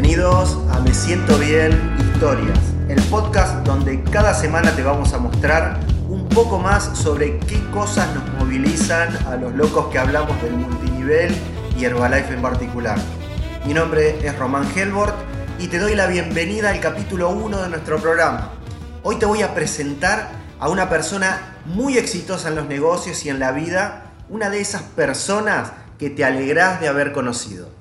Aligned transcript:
Bienvenidos 0.00 0.56
a 0.70 0.80
Me 0.80 0.94
Siento 0.94 1.36
Bien 1.36 1.78
Historias, 1.98 2.58
el 2.88 3.02
podcast 3.10 3.66
donde 3.66 4.02
cada 4.04 4.32
semana 4.32 4.74
te 4.74 4.82
vamos 4.82 5.12
a 5.12 5.18
mostrar 5.18 5.78
un 6.08 6.26
poco 6.26 6.58
más 6.58 6.96
sobre 6.96 7.38
qué 7.40 7.60
cosas 7.70 8.08
nos 8.14 8.26
movilizan 8.38 9.14
a 9.26 9.36
los 9.36 9.54
locos 9.54 9.88
que 9.88 9.98
hablamos 9.98 10.40
del 10.40 10.54
multinivel 10.54 11.36
y 11.78 11.84
Herbalife 11.84 12.32
en 12.32 12.40
particular. 12.40 12.98
Mi 13.66 13.74
nombre 13.74 14.26
es 14.26 14.38
Román 14.38 14.66
Helbort 14.74 15.14
y 15.58 15.68
te 15.68 15.78
doy 15.78 15.94
la 15.94 16.06
bienvenida 16.06 16.70
al 16.70 16.80
capítulo 16.80 17.28
1 17.28 17.60
de 17.60 17.68
nuestro 17.68 17.98
programa. 17.98 18.52
Hoy 19.02 19.16
te 19.16 19.26
voy 19.26 19.42
a 19.42 19.54
presentar 19.54 20.30
a 20.58 20.70
una 20.70 20.88
persona 20.88 21.58
muy 21.66 21.98
exitosa 21.98 22.48
en 22.48 22.54
los 22.54 22.66
negocios 22.66 23.26
y 23.26 23.28
en 23.28 23.38
la 23.38 23.52
vida, 23.52 24.14
una 24.30 24.48
de 24.48 24.62
esas 24.62 24.80
personas 24.80 25.72
que 25.98 26.08
te 26.08 26.24
alegrás 26.24 26.80
de 26.80 26.88
haber 26.88 27.12
conocido. 27.12 27.79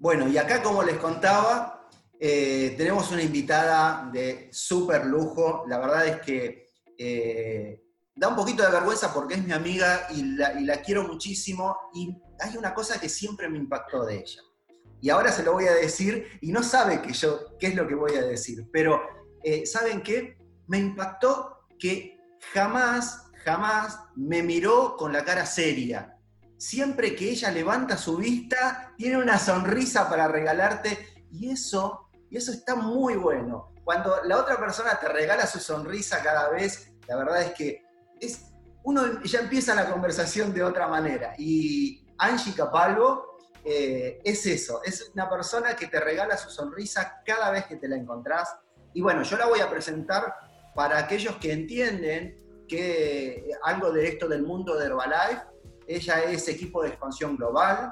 Bueno, 0.00 0.26
y 0.28 0.38
acá 0.38 0.62
como 0.62 0.82
les 0.82 0.96
contaba, 0.96 1.86
eh, 2.18 2.74
tenemos 2.78 3.12
una 3.12 3.22
invitada 3.22 4.08
de 4.10 4.48
súper 4.50 5.04
lujo. 5.04 5.64
La 5.68 5.78
verdad 5.78 6.06
es 6.06 6.22
que 6.22 6.68
eh, 6.96 7.82
da 8.14 8.28
un 8.28 8.34
poquito 8.34 8.64
de 8.64 8.70
vergüenza 8.70 9.12
porque 9.12 9.34
es 9.34 9.44
mi 9.44 9.52
amiga 9.52 10.06
y 10.08 10.22
la, 10.36 10.80
quiero 10.80 11.06
muchísimo. 11.06 11.76
Y 11.92 12.16
hay 12.38 12.56
una 12.56 12.72
cosa 12.72 12.98
que 12.98 13.10
siempre 13.10 13.50
me 13.50 13.58
impactó 13.58 14.06
de 14.06 14.20
ella. 14.20 14.40
Y 15.02 15.10
ahora 15.10 15.30
se 15.30 15.42
lo 15.42 15.52
voy 15.52 15.66
a 15.66 15.74
decir 15.74 16.38
y 16.40 16.50
no 16.50 16.62
sabe 16.62 17.02
que 17.02 17.12
yo 17.12 17.58
qué 17.58 17.66
es 17.66 17.74
lo 17.74 17.86
que 17.86 17.94
voy 17.94 18.14
a 18.14 18.22
decir. 18.22 18.70
Pero, 18.72 19.02
eh, 19.44 19.66
¿saben 19.66 20.02
qué? 20.02 20.38
Me 20.66 20.78
impactó 20.78 21.66
que 21.78 22.18
jamás, 22.54 23.26
jamás 23.44 23.98
me 24.16 24.42
miró 24.42 24.96
con 24.96 25.12
la 25.12 25.26
cara 25.26 25.44
seria 25.44 26.16
siempre 26.60 27.16
que 27.16 27.30
ella 27.30 27.50
levanta 27.50 27.96
su 27.96 28.18
vista, 28.18 28.92
tiene 28.98 29.16
una 29.16 29.38
sonrisa 29.38 30.10
para 30.10 30.28
regalarte 30.28 31.08
y 31.32 31.50
eso, 31.50 32.10
y 32.28 32.36
eso 32.36 32.52
está 32.52 32.76
muy 32.76 33.14
bueno. 33.16 33.72
Cuando 33.82 34.22
la 34.24 34.36
otra 34.36 34.58
persona 34.58 34.98
te 35.00 35.08
regala 35.08 35.46
su 35.46 35.58
sonrisa 35.58 36.22
cada 36.22 36.50
vez, 36.50 36.92
la 37.08 37.16
verdad 37.16 37.42
es 37.42 37.52
que 37.52 37.82
es, 38.20 38.52
uno 38.82 39.22
ya 39.22 39.40
empieza 39.40 39.74
la 39.74 39.90
conversación 39.90 40.52
de 40.52 40.62
otra 40.62 40.86
manera. 40.86 41.32
Y 41.38 42.06
Angie 42.18 42.52
Capalvo 42.52 43.38
eh, 43.64 44.20
es 44.22 44.44
eso, 44.44 44.82
es 44.84 45.10
una 45.14 45.30
persona 45.30 45.74
que 45.74 45.86
te 45.86 45.98
regala 45.98 46.36
su 46.36 46.50
sonrisa 46.50 47.22
cada 47.24 47.50
vez 47.50 47.64
que 47.64 47.76
te 47.76 47.88
la 47.88 47.96
encontrás. 47.96 48.54
Y 48.92 49.00
bueno, 49.00 49.22
yo 49.22 49.38
la 49.38 49.46
voy 49.46 49.60
a 49.60 49.70
presentar 49.70 50.34
para 50.74 50.98
aquellos 50.98 51.36
que 51.36 51.52
entienden 51.54 52.36
que 52.68 53.48
algo 53.64 53.90
de 53.92 54.08
esto 54.08 54.28
del 54.28 54.42
mundo 54.42 54.76
de 54.76 54.86
Herbalife 54.86 55.50
ella 55.90 56.22
es 56.22 56.46
equipo 56.46 56.82
de 56.82 56.90
expansión 56.90 57.36
global, 57.36 57.90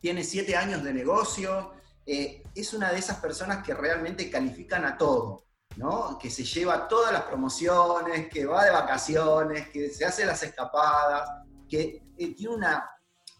tiene 0.00 0.22
siete 0.22 0.54
años 0.54 0.84
de 0.84 0.92
negocio, 0.92 1.72
eh, 2.04 2.42
es 2.54 2.74
una 2.74 2.92
de 2.92 2.98
esas 2.98 3.18
personas 3.18 3.64
que 3.64 3.74
realmente 3.74 4.30
califican 4.30 4.84
a 4.84 4.98
todo, 4.98 5.44
¿no? 5.76 6.18
Que 6.18 6.30
se 6.30 6.44
lleva 6.44 6.86
todas 6.86 7.12
las 7.12 7.22
promociones, 7.22 8.28
que 8.28 8.44
va 8.44 8.66
de 8.66 8.70
vacaciones, 8.70 9.68
que 9.70 9.88
se 9.88 10.04
hace 10.04 10.26
las 10.26 10.42
escapadas, 10.42 11.28
que 11.68 12.02
eh, 12.18 12.34
tiene 12.34 12.54
una, 12.54 12.90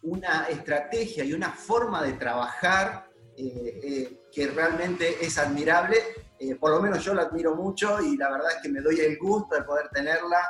una 0.03 0.49
estrategia 0.49 1.23
y 1.23 1.35
una 1.35 1.53
forma 1.53 2.03
de 2.03 2.15
trabajar 2.15 3.11
eh, 3.37 4.23
que 4.33 4.47
realmente 4.49 5.25
es 5.25 5.37
admirable. 5.37 5.99
por 6.59 6.71
lo 6.71 6.81
menos 6.81 7.05
yo 7.05 7.13
la 7.13 7.23
admiro 7.23 7.55
mucho 7.55 8.01
y 8.01 8.17
la 8.17 8.31
verdad 8.31 8.53
es 8.57 8.63
que 8.63 8.69
me 8.71 8.81
doy 8.81 9.01
el 9.01 9.19
gusto 9.19 9.55
de 9.55 9.63
poder 9.63 9.89
tenerla. 9.91 10.41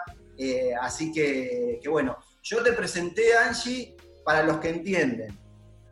así 0.80 1.12
que, 1.12 1.80
que 1.82 1.88
bueno, 1.88 2.16
yo 2.46 2.62
te 2.62 2.72
presenté, 2.72 3.36
Angie, 3.36 3.96
para 4.24 4.44
los 4.44 4.58
que 4.58 4.70
entienden. 4.70 5.36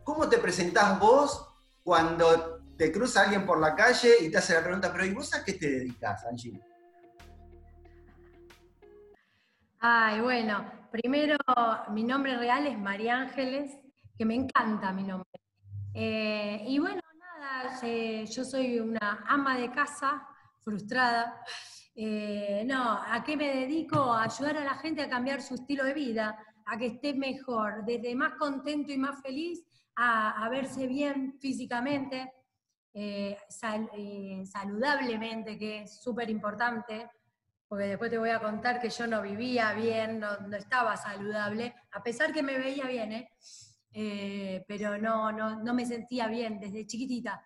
¿Cómo 0.05 0.28
te 0.28 0.38
presentás 0.38 1.00
vos 1.00 1.48
cuando 1.83 2.60
te 2.78 2.92
cruza 2.92 3.22
alguien 3.22 3.44
por 3.44 3.58
la 3.58 3.74
calle 3.74 4.15
y 4.20 4.31
te 4.31 4.38
hace 4.38 4.54
la 4.54 4.62
pregunta, 4.62 4.92
pero 4.92 5.04
¿y 5.04 5.12
vos 5.12 5.34
a 5.34 5.44
qué 5.44 5.54
te 5.54 5.69
dedicas, 5.69 6.25
Angie? 6.26 6.60
Ay, 9.81 10.20
bueno, 10.20 10.65
primero 10.92 11.37
mi 11.91 12.04
nombre 12.04 12.37
real 12.37 12.69
es 12.69 12.78
María 12.78 13.19
Ángeles, 13.19 13.76
que 14.16 14.25
me 14.25 14.36
encanta 14.36 14.92
mi 14.92 15.03
nombre. 15.03 15.28
Eh, 15.92 16.65
y 16.69 16.78
bueno, 16.78 17.00
nada, 17.19 17.81
eh, 17.82 18.26
yo 18.26 18.44
soy 18.44 18.78
una 18.78 19.25
ama 19.26 19.59
de 19.59 19.72
casa 19.72 20.25
frustrada 20.62 21.42
eh, 21.97 22.65
no, 22.66 23.00
¿a 23.06 23.22
qué 23.25 23.37
me 23.37 23.55
dedico? 23.55 24.12
A 24.12 24.25
ayudar 24.25 24.56
a 24.56 24.65
la 24.65 24.75
gente 24.75 25.03
a 25.03 25.09
cambiar 25.09 25.41
su 25.41 25.55
estilo 25.55 25.84
de 25.84 25.94
vida, 25.94 26.37
a 26.66 26.77
que 26.77 26.87
esté 26.87 27.15
mejor, 27.15 27.84
desde 27.84 28.15
más 28.16 28.34
contento 28.34 28.93
y 28.93 28.99
más 28.99 29.22
feliz 29.22 29.65
a, 29.97 30.49
verse 30.50 30.88
bien 30.88 31.38
físicamente, 31.38 32.33
eh, 32.93 33.38
eh, 33.97 34.43
saludablemente, 34.44 35.56
que 35.56 35.83
es 35.83 36.03
súper 36.03 36.31
importante, 36.31 37.10
porque 37.69 37.87
después 37.87 38.10
te 38.10 38.19
voy 38.19 38.31
a 38.31 38.41
contar 38.41 38.81
que 38.81 38.91
yo 38.91 39.06
no 39.06 39.22
vivía 39.22 39.72
bien, 39.72 40.19
no, 40.19 40.56
estaba 40.56 40.97
saludable, 40.97 41.75
a 41.93 42.03
pesar 42.03 42.33
que 42.33 42.43
me 42.43 42.59
veía 42.59 42.87
bien, 42.87 43.28
pero 44.66 44.99
no, 44.99 45.31
no, 45.31 45.62
no 45.62 45.75
me 45.75 45.87
sentía 45.87 46.27
bien 46.27 46.59
desde 46.59 46.87
chiquitita. 46.87 47.41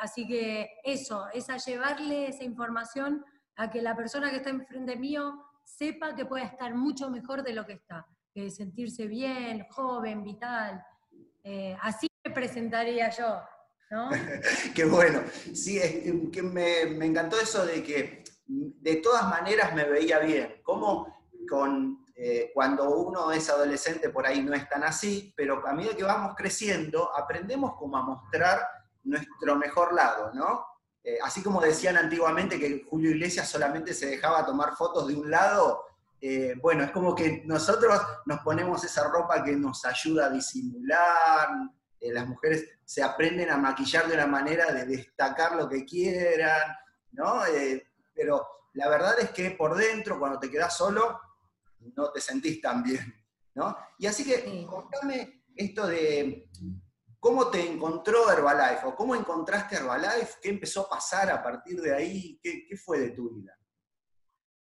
así 0.00 0.26
que 0.26 0.80
eso, 0.82 1.28
es 1.34 1.50
a 1.50 1.58
llevarle 1.58 2.28
esa 2.28 2.44
información 2.44 3.22
a 3.60 3.70
que 3.70 3.82
la 3.82 3.94
persona 3.94 4.30
que 4.30 4.38
está 4.38 4.48
enfrente 4.48 4.96
mío 4.96 5.44
sepa 5.62 6.14
que 6.14 6.24
puede 6.24 6.44
estar 6.44 6.74
mucho 6.74 7.10
mejor 7.10 7.42
de 7.42 7.52
lo 7.52 7.66
que 7.66 7.74
está, 7.74 8.06
que 8.32 8.50
sentirse 8.50 9.06
bien, 9.06 9.66
joven, 9.68 10.24
vital. 10.24 10.82
Eh, 11.44 11.76
así 11.82 12.08
me 12.24 12.32
presentaría 12.32 13.10
yo, 13.10 13.42
¿no? 13.90 14.08
Qué 14.74 14.84
bueno. 14.86 15.20
Sí, 15.52 15.78
que 16.32 16.42
me, 16.42 17.04
encantó 17.04 17.38
eso 17.38 17.66
de 17.66 17.82
que 17.82 18.24
de 18.46 18.96
todas 18.96 19.28
maneras 19.28 19.74
me 19.74 19.84
veía 19.84 20.20
bien. 20.20 20.62
Como 20.62 21.26
con, 21.46 22.06
eh, 22.16 22.52
cuando 22.54 22.88
uno 22.88 23.30
es 23.30 23.50
adolescente 23.50 24.08
por 24.08 24.26
ahí 24.26 24.42
no 24.42 24.54
es 24.54 24.66
tan 24.70 24.84
así, 24.84 25.34
pero 25.36 25.66
a 25.66 25.74
medida 25.74 25.94
que 25.94 26.04
vamos 26.04 26.34
creciendo 26.34 27.14
aprendemos 27.14 27.74
como 27.74 27.98
a 27.98 28.02
mostrar 28.02 28.66
nuestro 29.04 29.56
mejor 29.56 29.92
lado, 29.92 30.32
¿no? 30.32 30.69
Eh, 31.02 31.18
así 31.22 31.42
como 31.42 31.60
decían 31.60 31.96
antiguamente 31.96 32.58
que 32.58 32.84
Julio 32.88 33.10
Iglesias 33.12 33.48
solamente 33.48 33.94
se 33.94 34.06
dejaba 34.06 34.44
tomar 34.44 34.76
fotos 34.76 35.08
de 35.08 35.14
un 35.14 35.30
lado, 35.30 35.84
eh, 36.20 36.54
bueno, 36.60 36.84
es 36.84 36.90
como 36.90 37.14
que 37.14 37.42
nosotros 37.46 37.98
nos 38.26 38.40
ponemos 38.40 38.84
esa 38.84 39.08
ropa 39.08 39.42
que 39.42 39.56
nos 39.56 39.84
ayuda 39.86 40.26
a 40.26 40.30
disimular, 40.30 41.48
eh, 41.98 42.12
las 42.12 42.26
mujeres 42.26 42.68
se 42.84 43.02
aprenden 43.02 43.48
a 43.50 43.56
maquillar 43.56 44.06
de 44.08 44.14
una 44.14 44.26
manera 44.26 44.70
de 44.72 44.84
destacar 44.84 45.56
lo 45.56 45.68
que 45.68 45.84
quieran, 45.84 46.76
¿no? 47.12 47.40
pero 48.14 48.46
la 48.74 48.88
verdad 48.88 49.18
es 49.20 49.30
que 49.30 49.52
por 49.52 49.76
dentro, 49.76 50.18
cuando 50.18 50.38
te 50.38 50.50
quedas 50.50 50.76
solo, 50.76 51.18
no 51.96 52.10
te 52.12 52.20
sentís 52.20 52.60
tan 52.60 52.82
bien, 52.82 53.14
¿no? 53.54 53.76
Y 53.98 54.06
así 54.06 54.24
que, 54.24 54.66
contame 54.66 55.44
esto 55.56 55.86
de 55.86 56.48
¿Cómo 57.20 57.50
te 57.50 57.70
encontró 57.70 58.32
Herbalife 58.32 58.86
o 58.86 58.96
cómo 58.96 59.14
encontraste 59.14 59.76
Herbalife? 59.76 60.38
¿Qué 60.40 60.48
empezó 60.48 60.86
a 60.86 60.88
pasar 60.88 61.30
a 61.30 61.42
partir 61.42 61.78
de 61.78 61.94
ahí? 61.94 62.40
¿Qué, 62.42 62.74
fue 62.82 62.98
de 62.98 63.10
tu 63.10 63.28
vida? 63.28 63.54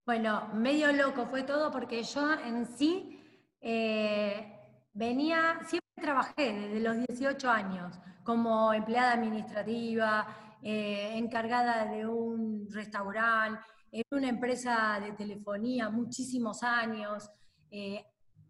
Bueno, 0.06 0.49
medio 0.55 0.91
loco 0.91 1.27
fue 1.27 1.43
todo 1.43 1.71
porque 1.71 2.03
yo 2.03 2.33
en 2.33 2.67
sí 2.67 3.21
eh, 3.61 4.59
venía, 4.94 5.61
siempre 5.67 5.91
trabajé 6.00 6.55
desde 6.55 6.81
los 6.81 6.97
18 7.09 7.50
años 7.50 7.99
como 8.25 8.73
empleada 8.73 9.12
administrativa, 9.12 10.56
eh, 10.62 11.12
encargada 11.15 11.84
de 11.84 12.06
un 12.06 12.69
restaurante, 12.71 13.61
en 13.93 14.03
una 14.11 14.28
empresa 14.31 14.99
de 14.99 15.12
telefonía 15.12 15.91
muchísimos 15.91 16.62
años. 16.62 17.31
Eh, 17.71 18.03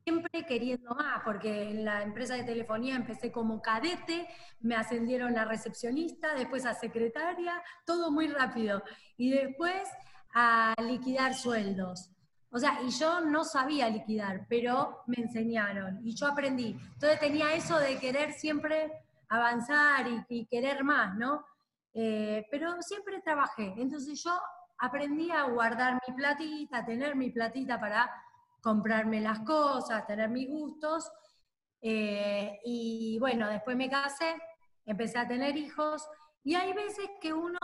siempre 0.06 0.47
queriendo 0.47 0.94
más, 0.94 1.20
porque 1.25 1.70
en 1.70 1.85
la 1.85 2.00
empresa 2.05 2.35
de 2.35 2.44
telefonía 2.44 2.94
empecé 2.94 3.32
como 3.32 3.61
cadete, 3.61 4.29
me 4.61 4.76
ascendieron 4.76 5.37
a 5.37 5.44
recepcionista, 5.44 6.32
después 6.35 6.64
a 6.64 6.75
secretaria, 6.75 7.61
todo 7.85 8.12
muy 8.12 8.29
rápido. 8.29 8.85
Y 9.17 9.32
después 9.32 9.82
a 10.32 10.76
liquidar 10.81 11.35
sueldos. 11.35 12.12
O 12.50 12.58
sea, 12.58 12.81
y 12.87 12.91
yo 12.91 13.20
no 13.20 13.43
sabía 13.43 13.88
liquidar, 13.88 14.47
pero 14.49 15.03
me 15.08 15.17
enseñaron 15.25 15.99
y 16.06 16.14
yo 16.14 16.29
aprendí. 16.29 16.79
Entonces 16.94 17.19
tenía 17.19 17.55
eso 17.55 17.76
de 17.81 17.99
querer 17.99 18.32
siempre 18.32 18.93
avanzar 19.29 20.06
y, 20.29 20.47
querer 20.47 20.85
más, 20.85 21.17
¿no? 21.17 21.44
Eh, 21.94 22.47
pero 22.49 22.81
siempre 22.81 23.20
trabajé. 23.23 23.75
Entonces 23.76 24.23
yo 24.23 24.31
aprendí 24.79 25.32
a 25.32 25.43
guardar 25.43 26.00
mi 26.06 26.14
platita, 26.14 26.79
a 26.79 26.87
tener 26.87 27.17
mi 27.17 27.31
platita 27.31 27.81
para 27.81 28.08
comprarme 28.67 29.21
las 29.21 29.39
cosas, 29.41 30.09
tener 30.09 30.29
mis 30.29 30.49
gustos. 30.49 31.09
Eh, 31.81 32.59
y 32.65 33.17
bueno, 33.21 33.49
después 33.49 33.77
me 33.77 33.89
casé, 33.89 34.35
empecé 34.85 35.19
a 35.19 35.29
tener 35.29 35.57
hijos 35.57 36.09
y 36.43 36.57
hay 36.57 36.73
veces 36.73 37.09
que 37.21 37.33
uno 37.33 37.59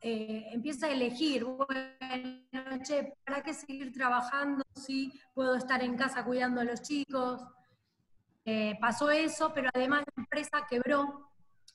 eh, 0.00 0.48
empieza 0.50 0.86
a 0.86 0.90
elegir, 0.90 1.44
bueno, 1.44 2.82
che, 2.82 3.14
¿para 3.24 3.40
qué 3.44 3.54
seguir 3.54 3.92
trabajando 3.92 4.64
si 4.74 5.12
puedo 5.32 5.54
estar 5.54 5.80
en 5.80 5.96
casa 5.96 6.24
cuidando 6.24 6.60
a 6.60 6.64
los 6.64 6.82
chicos? 6.82 7.40
eh, 8.50 8.78
pasó 8.80 9.10
eso, 9.10 9.52
pero 9.54 9.68
además 9.74 10.02
la 10.16 10.22
empresa 10.22 10.66
quebró, 10.68 11.30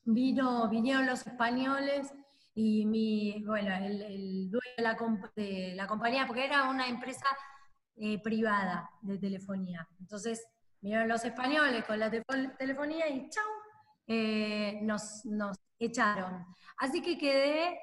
vino, 0.05 0.67
vinieron 0.67 1.05
los 1.05 1.25
españoles 1.25 2.11
y 2.55 2.85
mi, 2.87 3.43
bueno, 3.45 3.75
el, 3.75 4.49
dueño 4.49 4.73
de 4.77 4.83
la, 4.83 4.97
de 5.35 5.73
la, 5.75 5.87
compañía, 5.87 6.25
porque 6.25 6.45
era 6.45 6.63
una 6.69 6.87
empresa 6.87 7.27
eh, 7.95 8.21
privada 8.21 8.89
de 9.01 9.17
telefonía. 9.17 9.87
Entonces, 9.99 10.45
vinieron 10.81 11.07
los 11.07 11.23
españoles 11.23 11.85
con 11.85 11.99
la 11.99 12.09
telefonía 12.57 13.09
y 13.09 13.29
chau, 13.29 13.43
eh, 14.07 14.79
nos, 14.81 15.25
nos, 15.25 15.57
echaron. 15.79 16.45
Así 16.77 17.01
que 17.01 17.17
quedé 17.17 17.77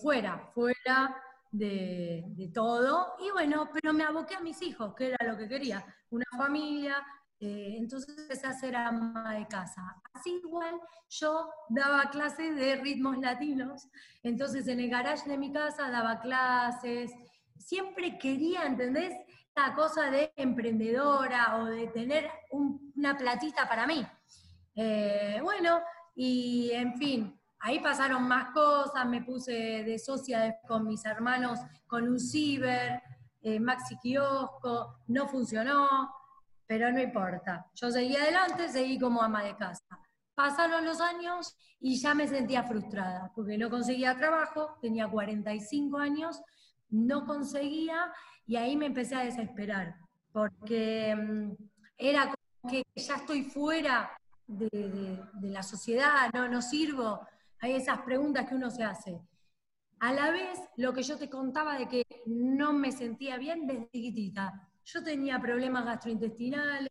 fuera, 0.00 0.38
fuera 0.54 1.14
de, 1.56 2.50
todo. 2.54 3.14
Y 3.20 3.30
bueno, 3.30 3.68
pero 3.72 3.92
me 3.92 4.04
aboqué 4.04 4.36
a 4.36 4.40
mis 4.40 4.60
hijos, 4.62 4.94
que 4.94 5.08
era 5.08 5.26
lo 5.26 5.36
que 5.36 5.48
quería, 5.48 5.84
una 6.10 6.26
familia, 6.36 7.04
eh, 7.38 7.76
entonces 7.78 8.16
empecé 8.16 8.46
a 8.46 8.52
ser 8.52 8.76
ama 8.76 9.34
de 9.34 9.46
casa. 9.46 9.82
Así 10.12 10.40
igual 10.42 10.80
yo 11.08 11.50
daba 11.68 12.10
clases 12.10 12.56
de 12.56 12.76
ritmos 12.76 13.18
latinos, 13.18 13.88
entonces 14.22 14.66
en 14.68 14.80
el 14.80 14.90
garage 14.90 15.28
de 15.28 15.38
mi 15.38 15.52
casa 15.52 15.90
daba 15.90 16.20
clases, 16.20 17.12
siempre 17.58 18.18
quería, 18.18 18.64
¿entendés? 18.64 19.14
La 19.54 19.74
cosa 19.74 20.10
de 20.10 20.32
emprendedora 20.36 21.56
o 21.58 21.66
de 21.66 21.88
tener 21.88 22.30
una 22.50 23.16
platita 23.16 23.68
para 23.68 23.86
mí. 23.86 24.06
Eh, 24.74 25.40
bueno, 25.42 25.80
y 26.14 26.70
en 26.72 26.96
fin, 26.96 27.40
ahí 27.60 27.80
pasaron 27.80 28.28
más 28.28 28.52
cosas, 28.52 29.06
me 29.06 29.22
puse 29.22 29.52
de 29.52 29.98
socia 29.98 30.58
con 30.66 30.86
mis 30.86 31.04
hermanos 31.04 31.58
con 31.86 32.08
un 32.08 32.20
ciber, 32.20 33.02
eh, 33.42 33.60
Maxi 33.60 33.96
Kiosco, 33.98 34.98
no 35.06 35.28
funcionó, 35.28 36.10
pero 36.66 36.92
no 36.92 37.00
importa. 37.00 37.66
Yo 37.74 37.90
seguí 37.90 38.16
adelante, 38.16 38.68
seguí 38.68 38.98
como 38.98 39.22
ama 39.22 39.44
de 39.44 39.56
casa. 39.56 39.84
Pasaron 40.34 40.84
los 40.84 41.00
años 41.00 41.56
y 41.80 41.96
ya 41.96 42.14
me 42.14 42.26
sentía 42.26 42.64
frustrada, 42.64 43.32
porque 43.34 43.56
no 43.56 43.70
conseguía 43.70 44.16
trabajo, 44.16 44.76
tenía 44.80 45.08
45 45.08 45.96
años, 45.96 46.42
no 46.90 47.26
conseguía 47.26 48.12
y 48.46 48.56
ahí 48.56 48.76
me 48.76 48.86
empecé 48.86 49.16
a 49.16 49.24
desesperar, 49.24 49.96
porque 50.32 51.14
mm, 51.14 51.52
era 51.98 52.24
como 52.26 52.72
que 52.72 52.82
ya 52.94 53.16
estoy 53.16 53.42
fuera 53.44 54.10
de, 54.46 55.20
la 55.42 55.62
sociedad, 55.62 56.30
no, 56.32 56.48
no 56.48 56.62
sirvo. 56.62 57.26
Hay 57.60 57.72
esas 57.72 58.00
preguntas 58.02 58.46
que 58.48 58.54
uno 58.54 58.70
se 58.70 58.84
hace. 58.84 59.20
A 59.98 60.12
la 60.12 60.30
vez, 60.30 60.60
lo 60.76 60.92
que 60.92 61.02
yo 61.02 61.16
te 61.16 61.30
contaba 61.30 61.78
de 61.78 61.88
que 61.88 62.04
no 62.26 62.72
me 62.72 62.92
sentía 62.92 63.38
bien 63.38 63.66
desde 63.66 63.88
chiquitita. 63.90 64.68
Yo 64.84 65.02
tenía 65.02 65.40
problemas 65.40 65.84
gastrointestinales, 65.84 66.88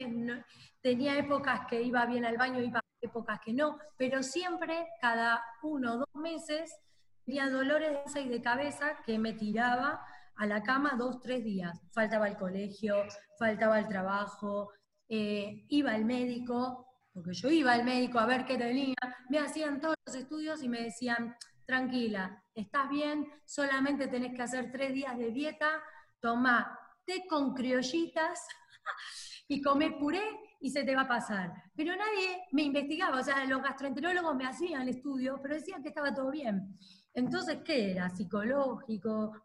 tenía 0.82 1.18
épocas 1.18 1.62
que 1.70 1.82
iba 1.82 2.06
bien 2.06 2.26
al 2.26 2.36
baño, 2.36 2.62
iba 2.62 2.82
épocas 3.00 3.40
que 3.40 3.54
no, 3.54 3.78
pero 3.96 4.24
siempre, 4.24 4.88
cada 5.00 5.42
uno 5.62 5.94
o 5.94 5.98
dos 6.00 6.16
meses, 6.16 6.76
tenía 7.26 7.50
dolores 7.50 8.14
de 8.14 8.24
de 8.26 8.42
cabeza 8.42 8.98
que 9.06 9.18
me 9.18 9.34
tiraba 9.34 10.06
a 10.38 10.46
la 10.46 10.62
cama 10.62 10.96
dos, 10.98 11.22
tres 11.22 11.44
días. 11.44 11.80
Faltaba 11.92 12.28
el 12.28 12.38
colegio, 12.38 13.04
faltaba 13.40 13.80
el 13.80 13.88
trabajo, 13.88 14.72
eh, 15.08 15.66
iba 15.70 15.92
al 15.92 16.06
médico, 16.06 16.88
porque 17.14 17.34
yo 17.34 17.50
iba 17.50 17.74
al 17.74 17.86
médico 17.86 18.20
a 18.20 18.26
ver 18.26 18.46
qué 18.46 18.58
tenía, 18.58 18.96
me 19.30 19.40
hacían 19.40 19.80
todos 19.80 19.96
los 20.06 20.16
estudios 20.16 20.62
y 20.62 20.70
me 20.70 20.82
decían, 20.82 21.36
tranquila, 21.66 22.44
estás 22.54 22.90
bien, 22.90 23.28
solamente 23.46 24.08
tenés 24.08 24.36
que 24.36 24.42
hacer 24.42 24.72
tres 24.72 24.94
días 24.94 25.18
de 25.18 25.32
dieta, 25.32 25.82
toma 26.20 26.78
té 27.06 27.26
con 27.28 27.54
criollitas 27.54 28.48
y 29.48 29.62
comer 29.62 29.98
puré 29.98 30.24
y 30.60 30.70
se 30.72 30.84
te 30.84 30.96
va 30.96 31.04
a 31.04 31.08
pasar. 31.08 31.54
Pero 31.76 31.96
nadie 31.96 32.44
me 32.52 32.64
investigaba, 32.64 33.20
o 33.20 33.24
sea, 33.24 33.46
los 33.46 33.62
gastroenterólogos 33.62 34.36
me 34.36 34.48
hacían 34.48 34.88
estudios, 34.90 35.40
pero 35.42 35.56
decían 35.56 35.82
que 35.82 35.90
estaba 35.90 36.14
todo 36.14 36.32
bien. 36.32 36.78
Entonces, 37.16 37.58
¿qué 37.66 37.92
era? 37.92 38.10
¿Psicológico? 38.10 39.42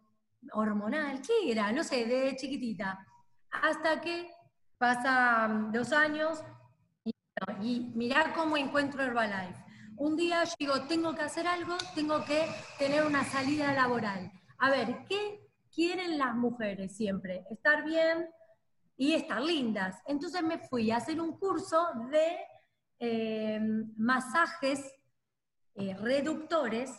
¿Hormonal? 0.53 1.23
¿Qué 1.23 1.53
era? 1.53 1.73
No 1.73 1.83
sé, 1.83 2.05
de 2.05 2.37
chiquitita. 2.37 3.07
Hasta 3.51 4.01
que 4.01 4.31
pasan 4.77 5.73
dos 5.73 5.93
años 5.93 6.45
y, 7.05 7.15
y 7.63 7.93
mirá 7.95 8.35
cómo 8.35 8.59
encuentro 8.59 9.03
Herbalife. 9.03 9.65
Un 9.97 10.17
día 10.17 10.45
yo 10.45 10.55
digo, 10.59 10.83
tengo 10.83 11.15
que 11.15 11.23
hacer 11.23 11.47
algo, 11.47 11.77
tengo 11.95 12.25
que 12.25 12.47
tener 12.79 13.07
una 13.07 13.25
salida 13.25 13.73
laboral. 13.73 14.31
A 14.59 14.71
ver, 14.71 15.05
¿qué 15.09 15.51
quieren 15.75 16.19
las 16.19 16.35
mujeres 16.35 16.97
siempre, 16.97 17.45
estar 17.51 17.85
bien 17.85 18.29
y 18.97 19.15
estar 19.15 19.41
lindas. 19.41 19.97
Entonces 20.07 20.43
me 20.43 20.59
fui 20.59 20.91
a 20.91 20.99
hacer 20.99 21.21
un 21.21 21.39
curso 21.39 21.87
de 22.11 22.37
eh, 22.99 23.61
masajes 23.97 24.93
eh, 25.75 25.97
reductores 25.97 26.91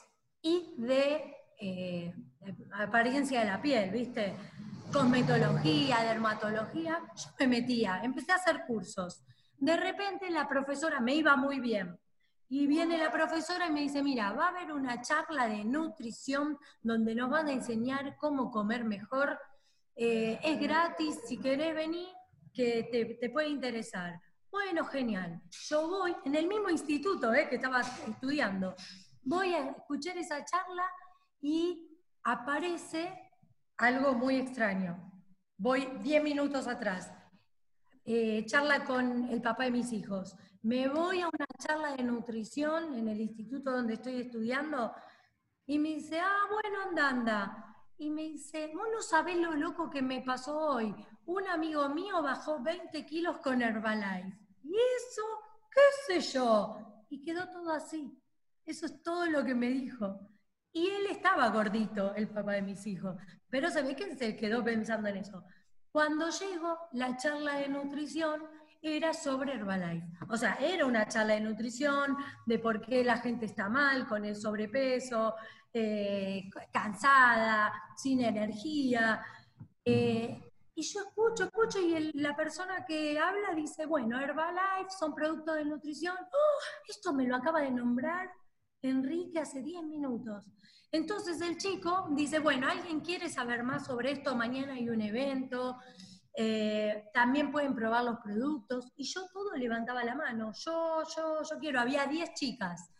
y 0.42 0.74
de, 0.78 1.36
eh, 1.60 2.14
apariencia 2.74 3.42
de 3.42 3.46
la 3.46 3.62
piel, 3.62 3.92
¿viste? 3.92 4.36
Cosmetología, 4.92 6.02
dermatología. 6.02 7.00
Yo 7.16 7.30
me 7.40 7.48
metía, 7.48 8.02
empecé 8.04 8.32
a 8.32 8.36
hacer 8.36 8.64
cursos. 8.66 9.24
De 9.58 9.78
repente 9.78 10.30
la 10.30 10.48
profesora 10.48 11.00
me 11.00 11.16
iba 11.16 11.36
muy 11.36 11.60
bien. 11.60 11.98
Y 12.50 12.68
viene 12.68 12.98
la 12.98 13.12
profesora 13.12 13.68
y 13.68 13.72
me 13.72 13.82
dice, 13.82 14.04
mira, 14.04 14.34
va 14.34 14.48
a 14.48 14.50
haber 14.50 14.74
una 14.74 15.02
charla 15.02 15.48
de 15.48 15.64
nutrición 15.64 16.58
donde 16.82 17.16
nos 17.16 17.30
van 17.30 17.48
a 17.48 17.54
enseñar 17.54 18.18
cómo 18.18 18.52
comer 18.52 18.84
mejor. 18.84 19.40
Eh, 19.96 20.38
es 20.44 20.60
gratis, 20.60 21.18
si 21.28 21.38
querés 21.38 21.74
venir, 21.74 22.10
que 22.54 23.18
te, 23.22 23.30
puede 23.30 23.48
interesar. 23.48 24.20
Bueno, 24.50 24.84
genial. 24.84 25.42
Yo 25.70 25.88
voy, 25.88 26.14
en 26.26 26.36
el 26.36 26.48
mismo 26.48 26.70
instituto 26.70 27.34
eh, 27.34 27.48
que 27.48 27.56
estaba 27.56 27.82
estudiando, 27.82 28.76
voy 29.24 29.54
a 29.54 29.72
escuchar 29.72 30.18
esa 30.18 30.44
charla 30.44 30.86
y 31.42 32.00
aparece 32.24 33.32
algo 33.78 34.14
muy 34.14 34.36
extraño. 34.38 35.12
Voy 35.58 35.88
10 36.02 36.24
minutos 36.24 36.68
atrás. 36.68 37.12
Eh, 38.04 38.46
charla 38.46 38.84
con 38.84 39.30
el 39.30 39.42
papá 39.42 39.66
de 39.66 39.72
mis 39.72 39.92
hijos 39.94 40.36
me 40.64 40.88
voy 40.88 41.22
a 41.22 41.28
una 41.28 41.48
charla 41.58 41.96
de 41.96 42.04
nutrición 42.04 42.94
en 42.94 43.08
el 43.08 43.20
instituto 43.20 43.72
donde 43.72 43.96
estoy 43.96 44.22
estudiando 44.22 44.94
y 45.66 45.80
me 45.80 45.90
dice, 45.90 46.20
ah, 46.20 46.48
bueno, 46.52 46.82
anda, 46.88 47.10
anda. 47.10 47.76
Y 47.98 48.10
me 48.10 48.24
dice, 48.24 48.72
vos 48.74 48.88
no 48.92 49.02
sabés 49.02 49.38
lo 49.38 49.54
loco 49.54 49.90
que 49.90 50.02
me 50.02 50.22
pasó 50.22 50.58
hoy. 50.58 50.94
Un 51.26 51.48
amigo 51.48 51.88
mío 51.90 52.22
bajó 52.22 52.62
20 52.62 53.06
kilos 53.06 53.38
con 53.40 53.62
Herbalife. 53.62 54.38
¿Y 54.64 54.76
eso? 54.76 55.24
¿Qué 55.72 56.20
sé 56.20 56.22
yo? 56.34 56.78
Y 57.10 57.22
quedó 57.22 57.48
todo 57.50 57.72
así. 57.72 58.21
Eso 58.66 58.86
es 58.86 59.02
todo 59.02 59.26
lo 59.26 59.44
que 59.44 59.56
me 59.56 59.70
dijo. 59.70 60.20
Y 60.74 60.88
él 60.88 61.08
estaba 61.10 61.50
gordito, 61.50 62.16
el 62.16 62.30
papá 62.30 62.54
de 62.54 62.62
mis 62.62 62.86
hijos. 62.88 63.16
Pero 63.50 63.70
se 63.70 63.82
ve 63.82 63.96
que 63.96 64.16
se 64.16 64.36
quedó 64.36 64.64
pensando 64.64 65.10
en 65.10 65.18
eso. 65.18 65.44
Cuando 65.92 66.30
llegó 66.30 66.78
la 66.94 67.18
charla 67.18 67.56
de 67.58 67.68
nutrición, 67.68 68.42
era 68.82 69.14
sobre 69.14 69.54
Herbalife. 69.54 70.08
O 70.30 70.38
sea, 70.38 70.56
era 70.56 70.86
una 70.86 71.08
charla 71.08 71.34
de 71.34 71.42
nutrición, 71.42 72.18
de 72.46 72.60
por 72.60 72.82
qué 72.82 73.04
la 73.04 73.18
gente 73.18 73.46
está 73.46 73.70
mal 73.70 74.08
con 74.08 74.26
el 74.26 74.36
sobrepeso, 74.36 75.36
eh, 75.74 76.50
cansada, 76.72 77.74
sin 77.96 78.22
energía. 78.22 79.24
Eh, 79.86 80.42
y 80.74 80.82
yo 80.82 81.02
escucho, 81.02 81.44
escucho, 81.44 81.80
y 81.80 82.12
la 82.14 82.36
persona 82.36 82.86
que 82.86 83.20
habla 83.20 83.54
dice, 83.54 83.86
bueno, 83.86 84.20
Herbalife 84.20 84.90
son 84.98 85.14
productos 85.14 85.56
de 85.56 85.66
nutrición. 85.66 86.16
¡Oh! 86.18 86.60
Esto 86.88 87.14
me 87.14 87.28
lo 87.28 87.36
acaba 87.36 87.62
de 87.62 87.72
nombrar 87.72 88.32
Enrique 88.82 89.40
hace 89.40 89.62
10 89.62 89.84
minutos. 89.84 90.46
Entonces 90.92 91.40
el 91.42 91.58
chico 91.58 92.08
dice, 92.12 92.40
bueno, 92.40 92.68
¿alguien 92.68 93.00
quiere 93.00 93.30
saber 93.30 93.64
más 93.64 93.86
sobre 93.86 94.12
esto? 94.12 94.36
Mañana 94.36 94.74
hay 94.74 94.90
un 94.90 95.02
evento. 95.02 95.78
Eh, 96.36 97.10
también 97.14 97.52
pueden 97.52 97.76
probar 97.76 98.04
los 98.04 98.20
productos. 98.20 98.92
Y 98.96 99.06
yo 99.06 99.22
todo 99.32 99.56
levantaba 99.56 100.04
la 100.04 100.16
mano. 100.16 100.52
Yo, 100.54 101.04
yo, 101.16 101.44
yo 101.50 101.60
quiero. 101.60 101.80
Había 101.80 102.06
10 102.06 102.34
chicas. 102.34 102.92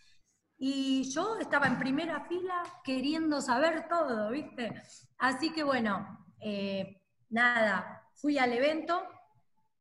Y 0.58 1.12
yo 1.12 1.38
estaba 1.38 1.68
en 1.68 1.80
primera 1.80 2.24
fila 2.26 2.62
queriendo 2.84 3.42
saber 3.42 3.88
todo, 3.90 4.30
¿viste? 4.30 4.82
Así 5.18 5.52
que 5.52 5.64
bueno, 5.64 6.24
eh, 6.40 7.02
nada, 7.30 8.08
fui 8.16 8.38
al 8.38 8.54
evento. 8.54 9.02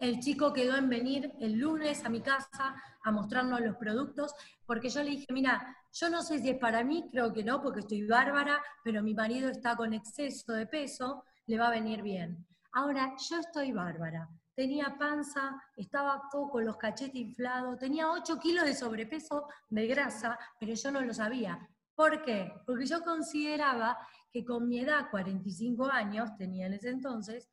El 0.00 0.18
chico 0.20 0.54
quedó 0.54 0.76
en 0.76 0.88
venir 0.88 1.30
el 1.40 1.58
lunes 1.58 2.06
a 2.06 2.08
mi 2.08 2.22
casa 2.22 2.74
a 3.04 3.12
mostrarnos 3.12 3.60
los 3.60 3.76
productos, 3.76 4.34
porque 4.64 4.88
yo 4.88 5.02
le 5.02 5.10
dije, 5.10 5.26
mira, 5.30 5.76
yo 5.92 6.08
no 6.08 6.22
sé 6.22 6.38
si 6.38 6.48
es 6.48 6.58
para 6.58 6.82
mí, 6.82 7.06
creo 7.12 7.34
que 7.34 7.44
no, 7.44 7.60
porque 7.60 7.80
estoy 7.80 8.06
bárbara, 8.06 8.62
pero 8.82 9.02
mi 9.02 9.12
marido 9.12 9.50
está 9.50 9.76
con 9.76 9.92
exceso 9.92 10.54
de 10.54 10.66
peso, 10.66 11.24
le 11.46 11.58
va 11.58 11.66
a 11.66 11.72
venir 11.72 12.00
bien. 12.00 12.46
Ahora, 12.72 13.14
yo 13.28 13.40
estoy 13.40 13.72
bárbara. 13.72 14.26
Tenía 14.54 14.96
panza, 14.98 15.62
estaba 15.76 16.22
todo 16.32 16.48
con 16.48 16.64
los 16.64 16.78
cachetes 16.78 17.14
inflados, 17.16 17.78
tenía 17.78 18.10
8 18.10 18.38
kilos 18.38 18.64
de 18.64 18.74
sobrepeso 18.74 19.48
de 19.68 19.86
grasa, 19.86 20.38
pero 20.58 20.72
yo 20.72 20.90
no 20.92 21.02
lo 21.02 21.12
sabía. 21.12 21.68
¿Por 21.94 22.22
qué? 22.22 22.54
Porque 22.64 22.86
yo 22.86 23.02
consideraba 23.02 23.98
que 24.32 24.46
con 24.46 24.66
mi 24.66 24.80
edad, 24.80 25.10
45 25.10 25.90
años 25.90 26.34
tenía 26.38 26.66
en 26.68 26.72
ese 26.72 26.88
entonces, 26.88 27.50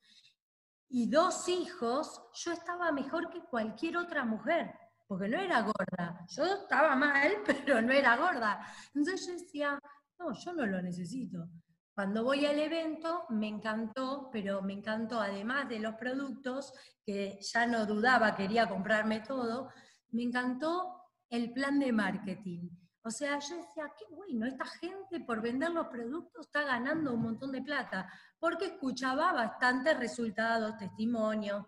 y 0.89 1.10
dos 1.10 1.48
hijos, 1.50 2.22
yo 2.34 2.53
estaba 2.53 2.91
mejor 2.91 3.29
que 3.29 3.41
cualquier 3.41 3.98
otra 3.98 4.24
mujer, 4.24 4.74
porque 5.06 5.27
no 5.27 5.39
era 5.39 5.62
gorda. 5.62 6.25
Yo 6.29 6.46
estaba 6.46 6.96
mal, 6.96 7.32
pero 7.46 7.82
no 7.82 7.91
era 7.91 8.15
gorda. 8.17 8.65
Entonces 8.94 9.27
yo 9.27 9.34
decía, 9.34 9.79
no, 10.20 10.34
yo 10.34 10.53
no 10.53 10.65
lo 10.65 10.82
necesito. 10.82 11.48
Cuando 11.94 12.24
voy 12.24 12.46
al 12.46 12.60
evento 12.60 13.25
me 13.29 13.48
encantó, 13.48 14.29
pero 14.32 14.62
me 14.62 14.74
encantó 14.74 15.20
además 15.20 15.67
de 15.67 15.79
los 15.79 15.96
productos, 15.96 16.72
que 17.03 17.39
ya 17.41 17.65
no 17.65 17.86
dudaba, 17.86 18.36
quería 18.36 18.70
comprarme 18.70 19.22
todo, 19.22 19.70
me 20.10 20.24
encantó 20.24 21.01
el 21.29 21.51
plan 21.51 21.79
de 21.79 21.91
marketing. 21.91 22.70
O 23.08 23.12
sea, 23.12 23.40
yo 23.40 23.56
decía, 23.56 23.90
qué 23.98 24.04
bueno, 24.14 24.46
esta 24.46 24.66
gente 24.66 25.22
por 25.22 25.42
vender 25.42 25.72
los 25.72 25.88
productos 25.88 26.46
está 26.46 26.64
ganando 26.64 27.14
un 27.14 27.22
montón 27.22 27.54
de 27.54 27.62
plata, 27.62 28.12
porque 28.38 28.66
escuchaba 28.66 29.32
bastantes 29.32 29.98
resultados, 29.98 30.76
testimonios, 30.76 31.66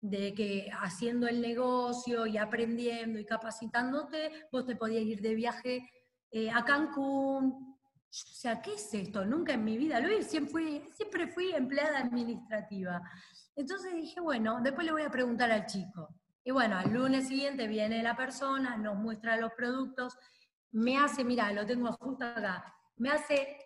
de 0.00 0.32
que 0.32 0.70
haciendo 0.80 1.28
el 1.28 1.42
negocio 1.42 2.26
y 2.26 2.38
aprendiendo 2.38 3.18
y 3.18 3.26
capacitándote, 3.26 4.46
vos 4.50 4.64
te 4.64 4.74
podías 4.74 5.02
ir 5.02 5.20
de 5.20 5.34
viaje 5.34 5.90
eh, 6.30 6.50
a 6.50 6.64
Cancún. 6.64 7.76
O 7.78 8.06
sea, 8.10 8.62
¿qué 8.62 8.72
es 8.72 8.94
esto? 8.94 9.26
Nunca 9.26 9.52
en 9.52 9.64
mi 9.64 9.76
vida 9.76 10.00
lo 10.00 10.08
siempre 10.22 11.26
fui 11.34 11.52
empleada 11.52 11.98
administrativa. 11.98 13.02
Entonces 13.54 13.92
dije, 13.92 14.20
bueno, 14.20 14.58
después 14.62 14.86
le 14.86 14.92
voy 14.92 15.02
a 15.02 15.10
preguntar 15.10 15.50
al 15.50 15.66
chico. 15.66 16.08
Y 16.42 16.50
bueno, 16.50 16.78
al 16.78 16.92
lunes 16.92 17.28
siguiente 17.28 17.68
viene 17.68 18.02
la 18.02 18.16
persona, 18.16 18.76
nos 18.78 18.96
muestra 18.96 19.36
los 19.36 19.52
productos, 19.52 20.16
me 20.72 20.98
hace, 20.98 21.24
mira, 21.24 21.52
lo 21.52 21.66
tengo 21.66 21.92
justo 21.92 22.24
acá, 22.24 22.74
me 22.96 23.10
hace 23.10 23.58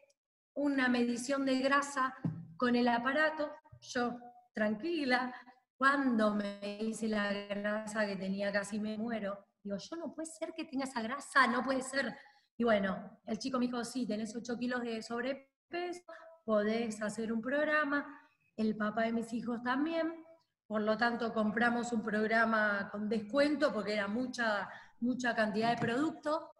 una 0.54 0.88
medición 0.88 1.44
de 1.44 1.58
grasa 1.60 2.14
con 2.56 2.76
el 2.76 2.88
aparato, 2.88 3.50
yo 3.80 4.18
tranquila, 4.54 5.34
cuando 5.76 6.34
me 6.34 6.78
hice 6.80 7.08
la 7.08 7.32
grasa 7.32 8.06
que 8.06 8.16
tenía 8.16 8.50
casi 8.50 8.80
me 8.80 8.96
muero, 8.96 9.46
digo, 9.62 9.76
yo 9.76 9.96
no 9.96 10.14
puede 10.14 10.26
ser 10.26 10.52
que 10.56 10.64
tenga 10.64 10.84
esa 10.84 11.02
grasa, 11.02 11.46
no 11.46 11.62
puede 11.62 11.82
ser. 11.82 12.16
Y 12.56 12.64
bueno, 12.64 13.20
el 13.26 13.38
chico 13.38 13.58
me 13.58 13.66
dijo, 13.66 13.84
sí, 13.84 14.06
tenés 14.06 14.34
8 14.34 14.56
kilos 14.58 14.80
de 14.80 15.02
sobrepeso, 15.02 16.02
podés 16.44 17.02
hacer 17.02 17.32
un 17.32 17.42
programa, 17.42 18.06
el 18.56 18.76
papá 18.76 19.02
de 19.02 19.12
mis 19.12 19.32
hijos 19.34 19.62
también, 19.62 20.25
por 20.66 20.80
lo 20.80 20.96
tanto 20.96 21.32
compramos 21.32 21.92
un 21.92 22.02
programa 22.02 22.88
con 22.90 23.08
descuento 23.08 23.72
porque 23.72 23.92
era 23.94 24.08
mucha, 24.08 24.68
mucha 25.00 25.34
cantidad 25.34 25.70
de 25.70 25.80
producto. 25.80 26.50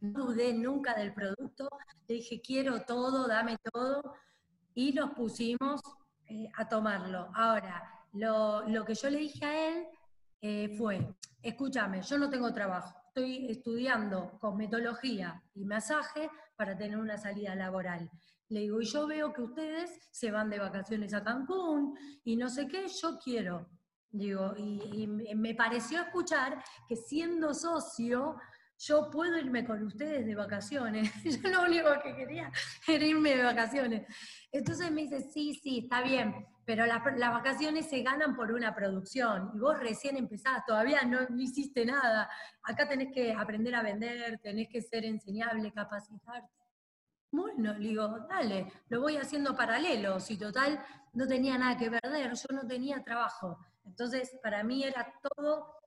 No 0.00 0.26
dudé 0.26 0.52
nunca 0.52 0.94
del 0.94 1.12
producto, 1.12 1.68
le 2.06 2.16
dije, 2.16 2.40
quiero 2.40 2.82
todo, 2.82 3.26
dame 3.26 3.58
todo, 3.72 4.14
y 4.74 4.92
nos 4.92 5.10
pusimos 5.12 5.80
eh, 6.26 6.48
a 6.56 6.68
tomarlo. 6.68 7.30
Ahora, 7.34 7.82
lo, 8.12 8.84
que 8.86 8.94
yo 8.94 9.10
le 9.10 9.18
dije 9.18 9.44
a 9.44 9.68
él 9.68 9.86
eh, 10.40 10.76
fue, 10.76 11.14
escúchame, 11.42 12.02
yo 12.02 12.18
no 12.18 12.30
tengo 12.30 12.52
trabajo, 12.52 12.94
estoy 13.08 13.50
estudiando 13.50 14.38
cosmetología 14.38 15.42
y 15.54 15.64
masaje 15.64 16.30
para 16.56 16.76
tener 16.76 16.98
una 16.98 17.18
salida 17.18 17.54
laboral. 17.54 18.10
Le 18.48 18.60
digo, 18.60 18.80
y 18.80 18.86
yo 18.86 19.06
veo 19.06 19.32
que 19.32 19.42
ustedes 19.42 19.90
se 20.10 20.30
van 20.30 20.48
de 20.48 20.58
vacaciones 20.58 21.12
a 21.12 21.22
Cancún 21.22 21.98
y 22.24 22.36
no 22.36 22.48
sé 22.48 22.66
qué, 22.66 22.86
yo 22.88 23.18
quiero. 23.18 23.68
Digo, 24.10 24.54
y, 24.56 25.06
me 25.06 25.54
pareció 25.54 26.00
escuchar 26.00 26.62
que 26.88 26.96
siendo 26.96 27.52
socio, 27.52 28.36
yo 28.78 29.10
puedo 29.10 29.36
irme 29.36 29.64
con 29.64 29.82
ustedes 29.82 30.24
de 30.24 30.34
vacaciones. 30.34 31.10
Yo 31.24 31.48
lo 31.48 31.62
único 31.62 31.88
que 32.02 32.14
quería 32.14 32.50
era 32.86 33.04
irme 33.04 33.36
de 33.36 33.42
vacaciones. 33.42 34.06
Entonces 34.52 34.90
me 34.92 35.02
dice, 35.02 35.20
sí, 35.20 35.54
sí, 35.54 35.80
está 35.84 36.00
bien, 36.02 36.46
pero 36.64 36.86
las, 36.86 37.02
vacaciones 37.02 37.88
se 37.88 38.02
ganan 38.02 38.36
por 38.36 38.52
una 38.52 38.74
producción 38.74 39.50
y 39.54 39.58
vos 39.58 39.78
recién 39.80 40.16
empezás, 40.16 40.64
todavía 40.64 41.02
no, 41.02 41.18
hiciste 41.38 41.84
nada. 41.84 42.30
Acá 42.62 42.88
tenés 42.88 43.12
que 43.12 43.32
aprender 43.32 43.74
a 43.74 43.82
vender, 43.82 44.38
tenés 44.38 44.68
que 44.68 44.80
ser 44.80 45.04
enseñable, 45.04 45.72
capacitarte. 45.72 46.52
Bueno, 47.30 47.74
le 47.74 47.88
digo, 47.88 48.26
dale, 48.28 48.72
lo 48.88 49.00
voy 49.00 49.16
haciendo 49.16 49.56
paralelo, 49.56 50.18
si 50.20 50.38
total 50.38 50.82
no 51.12 51.26
tenía 51.26 51.58
nada 51.58 51.76
que 51.76 51.90
perder, 51.90 52.32
yo 52.32 52.54
no 52.54 52.66
tenía 52.66 53.02
trabajo. 53.02 53.58
Entonces, 53.84 54.30
para 54.42 54.62
mí 54.62 54.84
era 54.84 55.12
todo 55.22 55.77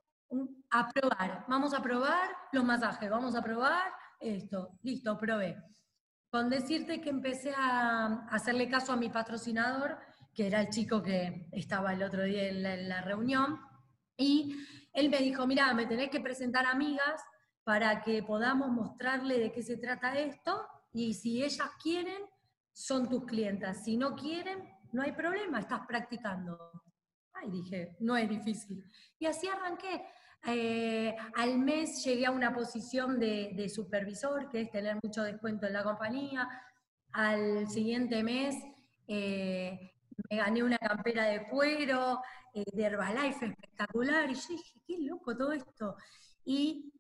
a 0.70 0.90
probar. 0.90 1.46
Vamos 1.48 1.74
a 1.74 1.82
probar 1.82 2.30
los 2.52 2.64
masajes, 2.64 3.10
vamos 3.10 3.36
a 3.36 3.44
probar 3.44 3.92
esto, 4.20 4.78
listo, 4.84 5.18
probé. 5.18 5.58
Con 6.30 6.50
decirte 6.50 7.02
que 7.02 7.10
empecé 7.10 7.54
a 7.56 8.26
hacerle 8.30 8.70
caso 8.70 8.94
a 8.94 8.98
mi 8.98 9.10
patrocinador, 9.10 9.98
que 10.34 10.48
era 10.48 10.62
el 10.62 10.70
chico 10.70 11.02
que 11.02 11.48
estaba 11.52 11.94
el 11.94 12.04
otro 12.04 12.24
día 12.24 12.48
en 12.48 12.88
la, 12.88 13.02
reunión, 13.02 13.60
y 14.16 14.56
él 14.94 15.10
me 15.10 15.18
dijo, 15.18 15.46
mira, 15.46 15.74
me 15.74 15.88
tenés 15.88 16.10
que 16.10 16.22
presentar 16.22 16.66
amigas 16.66 17.22
para 17.64 18.02
que 18.02 18.24
podamos 18.24 18.70
mostrarle 18.70 19.40
de 19.40 19.52
qué 19.52 19.62
se 19.62 19.78
trata 19.78 20.18
esto, 20.18 20.66
y 20.94 21.14
si 21.14 21.44
ellas 21.44 21.70
quieren, 21.82 22.24
son 22.72 23.10
tus 23.10 23.26
clientas, 23.26 23.84
si 23.84 23.98
no 23.98 24.16
quieren, 24.16 24.70
no 24.94 25.02
hay 25.02 25.12
problema, 25.12 25.60
estás 25.60 25.82
practicando. 25.86 26.72
Ay, 27.34 27.50
dije, 27.50 27.98
no 28.00 28.16
es 28.16 28.30
difícil. 28.30 28.84
Y 29.20 29.26
así 29.26 29.48
arranqué. 29.48 30.06
Eh, 30.48 31.16
al 31.36 31.60
mes 31.60 32.04
llegué 32.04 32.26
a 32.26 32.32
una 32.32 32.54
posición 32.54 33.20
de, 33.20 33.70
supervisor, 33.70 34.50
que 34.50 34.62
es 34.62 34.72
tener 34.72 34.98
mucho 35.04 35.24
descuento 35.24 35.68
en 35.68 35.74
la 35.74 35.84
compañía. 35.84 36.48
Al 37.12 37.70
siguiente 37.70 38.24
mes 38.24 38.56
eh, 39.08 39.94
me 40.30 40.38
gané 40.38 40.64
una 40.64 40.78
campera 40.78 41.26
de 41.26 41.48
cuero, 41.48 42.22
eh, 42.54 42.64
de 42.74 42.84
Herbalife 42.84 43.46
espectacular, 43.46 44.30
y 44.30 44.36
yo 44.36 44.48
dije, 44.50 44.82
qué 44.88 44.98
loco 45.00 45.38
todo 45.38 45.54
esto. 45.54 45.96
Y 46.44 46.94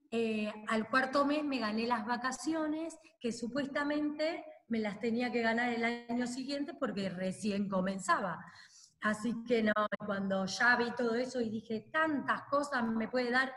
al 0.67 0.89
cuarto 0.89 1.25
mes 1.25 1.43
me 1.43 1.59
gané 1.59 1.87
las 1.87 2.05
vacaciones, 2.05 2.97
que 3.19 3.31
supuestamente 3.31 4.43
me 4.67 4.79
las 4.79 4.99
tenía 4.99 5.31
que 5.31 5.41
ganar 5.41 5.73
el 5.73 5.83
año 5.83 6.27
siguiente 6.27 6.73
porque 6.73 7.09
recién 7.09 7.69
comenzaba. 7.69 8.39
Así 9.01 9.43
que 9.43 9.63
no, 9.63 9.73
cuando 10.05 10.45
ya 10.45 10.75
vi 10.75 10.91
todo 10.91 11.15
eso 11.15 11.41
y 11.41 11.49
dije, 11.49 11.89
tantas 11.91 12.43
cosas 12.43 12.83
me 12.85 13.07
puede 13.07 13.31
dar 13.31 13.51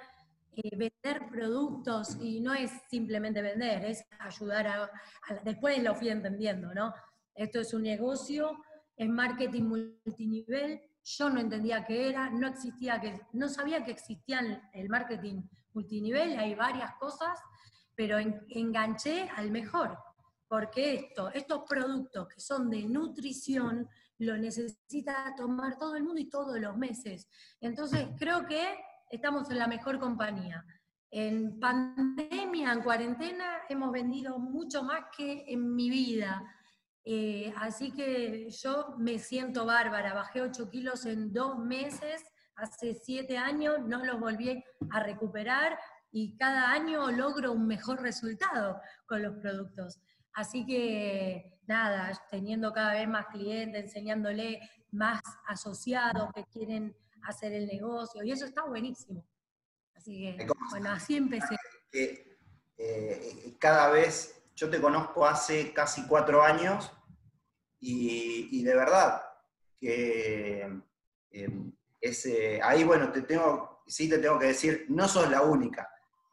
eh, 0.52 0.76
vender 0.76 1.28
productos 1.28 2.16
y 2.20 2.40
no 2.40 2.54
es 2.54 2.70
simplemente 2.88 3.42
vender, 3.42 3.84
es 3.84 4.04
ayudar 4.20 4.66
a, 4.66 4.84
a, 4.84 5.34
Después 5.44 5.82
lo 5.82 5.94
fui 5.94 6.08
entendiendo, 6.08 6.72
¿no? 6.72 6.94
Esto 7.34 7.60
es 7.60 7.74
un 7.74 7.82
negocio 7.82 8.56
en 8.96 9.12
marketing 9.12 9.64
multinivel, 9.64 10.80
yo 11.02 11.28
no 11.28 11.40
entendía 11.40 11.84
qué 11.84 12.08
era, 12.08 12.30
no 12.30 12.48
existía 12.48 13.00
que, 13.00 13.20
no 13.32 13.48
sabía 13.48 13.84
que 13.84 13.90
existía 13.90 14.40
el 14.72 14.88
marketing 14.88 15.42
multinivel, 15.74 16.38
hay 16.38 16.54
varias 16.54 16.94
cosas, 16.94 17.38
pero 17.94 18.18
enganché 18.18 19.28
al 19.36 19.50
mejor, 19.50 19.98
porque 20.48 20.94
esto, 20.94 21.30
estos 21.30 21.62
productos 21.68 22.28
que 22.28 22.40
son 22.40 22.70
de 22.70 22.84
nutrición, 22.84 23.88
lo 24.18 24.36
necesita 24.36 25.34
tomar 25.36 25.78
todo 25.78 25.96
el 25.96 26.04
mundo 26.04 26.20
y 26.20 26.28
todos 26.28 26.58
los 26.58 26.76
meses. 26.76 27.28
Entonces, 27.60 28.08
creo 28.18 28.46
que 28.46 28.78
estamos 29.10 29.50
en 29.50 29.58
la 29.58 29.66
mejor 29.66 29.98
compañía. 29.98 30.64
En 31.10 31.58
pandemia, 31.60 32.72
en 32.72 32.82
cuarentena, 32.82 33.62
hemos 33.68 33.92
vendido 33.92 34.38
mucho 34.38 34.82
más 34.82 35.04
que 35.16 35.44
en 35.46 35.74
mi 35.74 35.90
vida. 35.90 36.42
Eh, 37.04 37.52
así 37.56 37.92
que 37.92 38.48
yo 38.50 38.94
me 38.98 39.18
siento 39.18 39.66
bárbara, 39.66 40.14
bajé 40.14 40.40
8 40.40 40.70
kilos 40.70 41.04
en 41.06 41.32
dos 41.32 41.58
meses, 41.58 42.24
hace 42.56 42.94
7 42.94 43.36
años, 43.36 43.80
no 43.86 44.04
los 44.04 44.18
volví 44.18 44.64
a 44.90 45.00
recuperar 45.00 45.78
y 46.10 46.36
cada 46.36 46.70
año 46.70 47.10
logro 47.10 47.52
un 47.52 47.66
mejor 47.66 48.00
resultado 48.00 48.80
con 49.06 49.22
los 49.22 49.36
productos. 49.36 50.00
Así 50.32 50.64
que 50.64 51.53
nada, 51.66 52.12
teniendo 52.30 52.72
cada 52.72 52.94
vez 52.94 53.08
más 53.08 53.26
clientes, 53.26 53.82
enseñándole 53.82 54.60
más 54.90 55.20
asociados 55.46 56.32
que 56.34 56.44
quieren 56.44 56.96
hacer 57.22 57.52
el 57.52 57.66
negocio, 57.66 58.22
y 58.22 58.32
eso 58.32 58.44
está 58.44 58.64
buenísimo. 58.64 59.26
Así 59.94 60.36
que, 60.36 60.46
bueno, 60.70 60.90
así 60.90 61.16
empecé. 61.16 61.56
Eh, 62.76 63.56
cada 63.58 63.88
vez 63.90 64.42
yo 64.54 64.68
te 64.68 64.80
conozco 64.80 65.26
hace 65.26 65.72
casi 65.72 66.06
cuatro 66.06 66.42
años 66.42 66.92
y, 67.80 68.62
de 68.62 68.74
verdad 68.74 69.22
que 69.78 70.80
eh, 71.30 71.48
ese, 72.00 72.60
ahí, 72.62 72.84
bueno, 72.84 73.10
te 73.12 73.22
tengo, 73.22 73.82
sí 73.86 74.08
te 74.08 74.18
tengo 74.18 74.38
que 74.38 74.46
decir, 74.46 74.86
no 74.88 75.08
sos 75.08 75.30
la 75.30 75.42
única, 75.42 75.88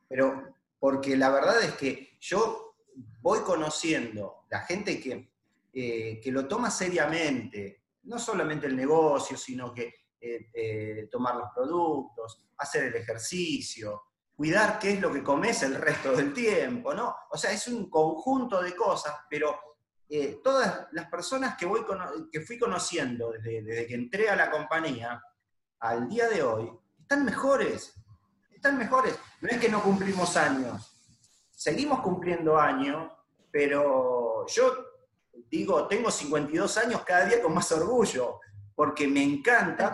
pero 0.07 0.55
porque 0.79 1.15
la 1.15 1.29
verdad 1.29 1.61
es 1.61 1.73
que 1.73 2.17
yo 2.19 2.70
voy 3.21 3.39
conociendo 3.39 4.45
la 4.49 4.61
gente 4.61 4.99
que, 4.99 5.31
eh, 5.73 6.19
que 6.21 6.31
lo 6.31 6.47
toma 6.47 6.69
seriamente, 6.69 7.83
no 8.03 8.19
solamente 8.19 8.67
el 8.67 8.75
negocio, 8.75 9.37
sino 9.37 9.73
que 9.73 9.93
eh, 10.19 11.07
tomar 11.11 11.35
los 11.35 11.49
productos, 11.53 12.45
hacer 12.57 12.85
el 12.85 12.95
ejercicio, 12.95 14.03
cuidar 14.35 14.79
qué 14.79 14.93
es 14.93 15.01
lo 15.01 15.11
que 15.11 15.23
comes 15.23 15.61
el 15.63 15.75
resto 15.75 16.13
del 16.13 16.33
tiempo, 16.33 16.93
¿no? 16.93 17.15
O 17.29 17.37
sea, 17.37 17.51
es 17.51 17.67
un 17.67 17.89
conjunto 17.89 18.61
de 18.61 18.75
cosas, 18.75 19.15
pero 19.29 19.59
eh, 20.09 20.41
todas 20.43 20.87
las 20.91 21.09
personas 21.09 21.55
que, 21.55 21.65
voy 21.65 21.85
que 22.31 22.41
fui 22.41 22.57
conociendo 22.57 23.31
desde, 23.31 23.61
desde 23.61 23.87
que 23.87 23.93
entré 23.93 24.29
a 24.29 24.35
la 24.35 24.49
compañía 24.51 25.21
al 25.79 26.09
día 26.09 26.27
de 26.27 26.43
hoy, 26.43 26.71
están 26.99 27.23
mejores, 27.23 27.93
están 28.49 28.77
mejores. 28.77 29.15
No 29.41 29.49
es 29.49 29.59
que 29.59 29.69
no 29.69 29.81
cumplimos 29.81 30.35
años, 30.37 30.90
seguimos 31.61 32.01
cumpliendo 32.01 32.57
años, 32.57 33.11
pero 33.51 34.47
yo 34.47 34.73
digo, 35.47 35.87
tengo 35.87 36.09
52 36.09 36.77
años 36.79 37.03
cada 37.05 37.25
día 37.25 37.39
con 37.39 37.53
más 37.53 37.71
orgullo, 37.71 38.39
porque 38.73 39.07
me 39.07 39.21
encanta. 39.21 39.93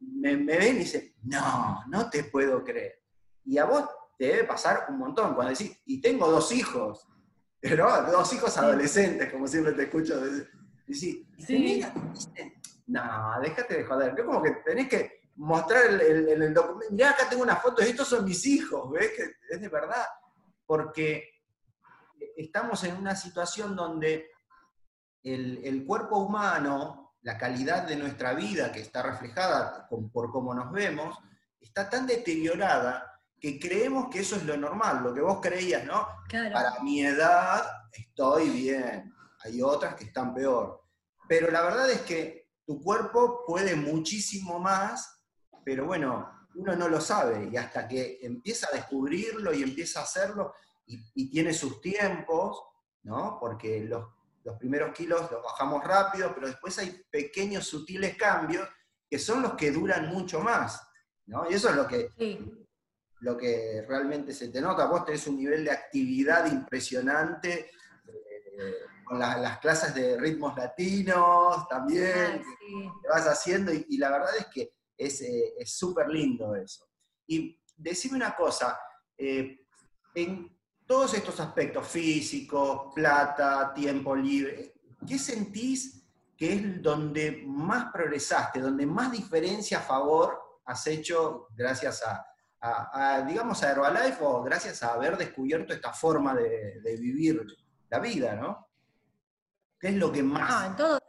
Me, 0.00 0.36
me, 0.36 0.58
ven 0.58 0.76
y 0.76 0.80
dicen, 0.80 1.14
no, 1.22 1.82
no 1.88 2.10
te 2.10 2.24
puedo 2.24 2.62
creer. 2.62 3.00
Y 3.46 3.56
a 3.56 3.64
vos 3.64 3.88
te 4.18 4.26
debe 4.26 4.44
pasar 4.44 4.84
un 4.90 4.98
montón 4.98 5.34
cuando 5.34 5.50
decís, 5.50 5.80
y 5.86 5.98
tengo 5.98 6.30
dos 6.30 6.52
hijos, 6.52 7.08
¿no? 7.62 8.02
Dos 8.10 8.30
hijos 8.34 8.58
adolescentes, 8.58 9.32
como 9.32 9.48
siempre 9.48 9.72
te 9.72 9.84
escucho 9.84 10.20
decir. 10.20 11.26
sí. 11.38 11.82
no, 12.86 13.40
déjate 13.40 13.78
de 13.78 13.84
joder. 13.84 14.14
Es 14.14 14.24
como 14.26 14.42
que 14.42 14.50
tenés 14.62 14.88
que 14.90 15.22
mostrar 15.36 15.86
el, 15.86 16.28
el, 16.28 16.52
documento. 16.52 16.92
Mirá, 16.92 17.12
acá 17.12 17.30
tengo 17.30 17.44
una 17.44 17.56
foto, 17.56 17.80
estos 17.80 18.08
son 18.08 18.26
mis 18.26 18.44
hijos, 18.44 18.90
¿ves? 18.90 19.10
Que 19.16 19.54
es 19.54 19.58
de 19.58 19.68
verdad. 19.70 20.04
Porque 20.70 21.42
estamos 22.36 22.84
en 22.84 22.96
una 22.96 23.16
situación 23.16 23.74
donde 23.74 24.30
el, 25.24 25.84
cuerpo 25.84 26.18
humano, 26.18 27.16
la 27.22 27.36
calidad 27.36 27.88
de 27.88 27.96
nuestra 27.96 28.34
vida, 28.34 28.70
que 28.70 28.78
está 28.78 29.02
reflejada 29.02 29.88
por 29.88 30.30
cómo 30.30 30.54
nos 30.54 30.70
vemos, 30.70 31.18
está 31.60 31.90
tan 31.90 32.06
deteriorada 32.06 33.20
que 33.40 33.58
creemos 33.58 34.06
que 34.10 34.20
eso 34.20 34.36
es 34.36 34.44
lo 34.44 34.56
normal, 34.56 35.02
lo 35.02 35.12
que 35.12 35.22
vos 35.22 35.40
creías, 35.42 35.84
¿no? 35.84 36.06
Para 36.30 36.78
mi 36.84 37.04
edad 37.04 37.64
estoy 37.92 38.50
bien, 38.50 39.12
hay 39.42 39.60
otras 39.60 39.96
que 39.96 40.04
están 40.04 40.32
peor. 40.32 40.84
Pero 41.26 41.50
la 41.50 41.62
verdad 41.62 41.90
es 41.90 42.02
que 42.02 42.52
tu 42.64 42.80
cuerpo 42.80 43.44
puede 43.44 43.74
muchísimo 43.74 44.60
más, 44.60 45.20
pero 45.64 45.86
bueno, 45.86 46.30
uno 46.54 46.76
no 46.76 46.88
lo 46.88 47.00
sabe 47.00 47.48
y 47.50 47.56
hasta 47.56 47.86
que 47.86 48.18
empieza 48.22 48.68
a 48.68 48.76
descubrirlo 48.76 49.52
y 49.52 49.62
empieza 49.62 50.00
a 50.00 50.04
hacerlo 50.04 50.54
y, 50.86 51.30
tiene 51.30 51.54
sus 51.54 51.80
tiempos, 51.80 52.60
¿no? 53.04 53.38
Porque 53.38 53.84
los, 53.84 54.08
los 54.42 54.56
primeros 54.58 54.92
kilos 54.92 55.30
los 55.30 55.42
bajamos 55.42 55.84
rápido, 55.84 56.34
pero 56.34 56.48
después 56.48 56.76
hay 56.78 57.04
pequeños 57.10 57.66
sutiles 57.66 58.16
cambios 58.16 58.68
que 59.08 59.18
son 59.18 59.42
los 59.42 59.54
que 59.54 59.70
duran 59.70 60.08
mucho 60.08 60.40
más, 60.40 60.82
¿no? 61.26 61.48
Y 61.48 61.54
eso 61.54 61.70
es 61.70 61.76
lo 61.76 61.86
que 61.86 62.12
lo 63.20 63.36
que 63.36 63.84
realmente 63.86 64.32
se 64.32 64.48
te 64.48 64.60
nota. 64.60 64.86
Vos 64.86 65.04
tenés 65.04 65.26
un 65.26 65.36
nivel 65.36 65.64
de 65.64 65.70
actividad 65.70 66.50
impresionante, 66.50 67.70
eh, 68.06 68.74
con 69.04 69.18
las 69.18 69.58
clases 69.58 69.94
de 69.94 70.16
ritmos 70.16 70.56
latinos 70.56 71.66
también, 71.68 72.42
que, 72.42 73.08
vas 73.08 73.26
haciendo, 73.26 73.72
y, 73.72 73.98
la 73.98 74.10
verdad 74.10 74.36
es 74.38 74.46
que 74.46 74.72
es 75.06 75.72
súper 75.72 76.08
lindo 76.08 76.54
eso. 76.54 76.86
Y 77.26 77.60
decime 77.76 78.16
una 78.16 78.34
cosa, 78.34 78.78
eh, 79.16 79.66
en 80.14 80.58
todos 80.86 81.14
estos 81.14 81.38
aspectos 81.40 81.86
físicos, 81.86 82.92
plata, 82.94 83.72
tiempo 83.74 84.14
libre, 84.16 84.74
¿qué 85.06 85.18
sentís 85.18 86.00
que 86.36 86.54
es 86.54 86.82
donde 86.82 87.42
más 87.46 87.92
progresaste, 87.92 88.60
donde 88.60 88.86
más 88.86 89.12
diferencia 89.12 89.78
a 89.78 89.82
favor 89.82 90.40
has 90.64 90.86
hecho 90.86 91.48
gracias 91.54 92.02
a, 92.02 92.26
a, 92.60 93.22
digamos, 93.22 93.62
a 93.62 93.70
Herbalife 93.70 94.18
o 94.22 94.42
gracias 94.42 94.82
a 94.82 94.94
haber 94.94 95.16
descubierto 95.16 95.72
esta 95.72 95.92
forma 95.92 96.34
de, 96.34 96.80
vivir 96.98 97.46
la 97.88 97.98
vida, 97.98 98.34
¿no? 98.36 98.68
¿Qué 99.78 99.88
es 99.88 99.94
lo 99.94 100.12
que 100.12 100.22
más? 100.22 100.50
Ah, 100.50 100.66
en 100.66 100.76
todo, 100.76 100.94
en 100.94 100.98
todo. 100.98 100.99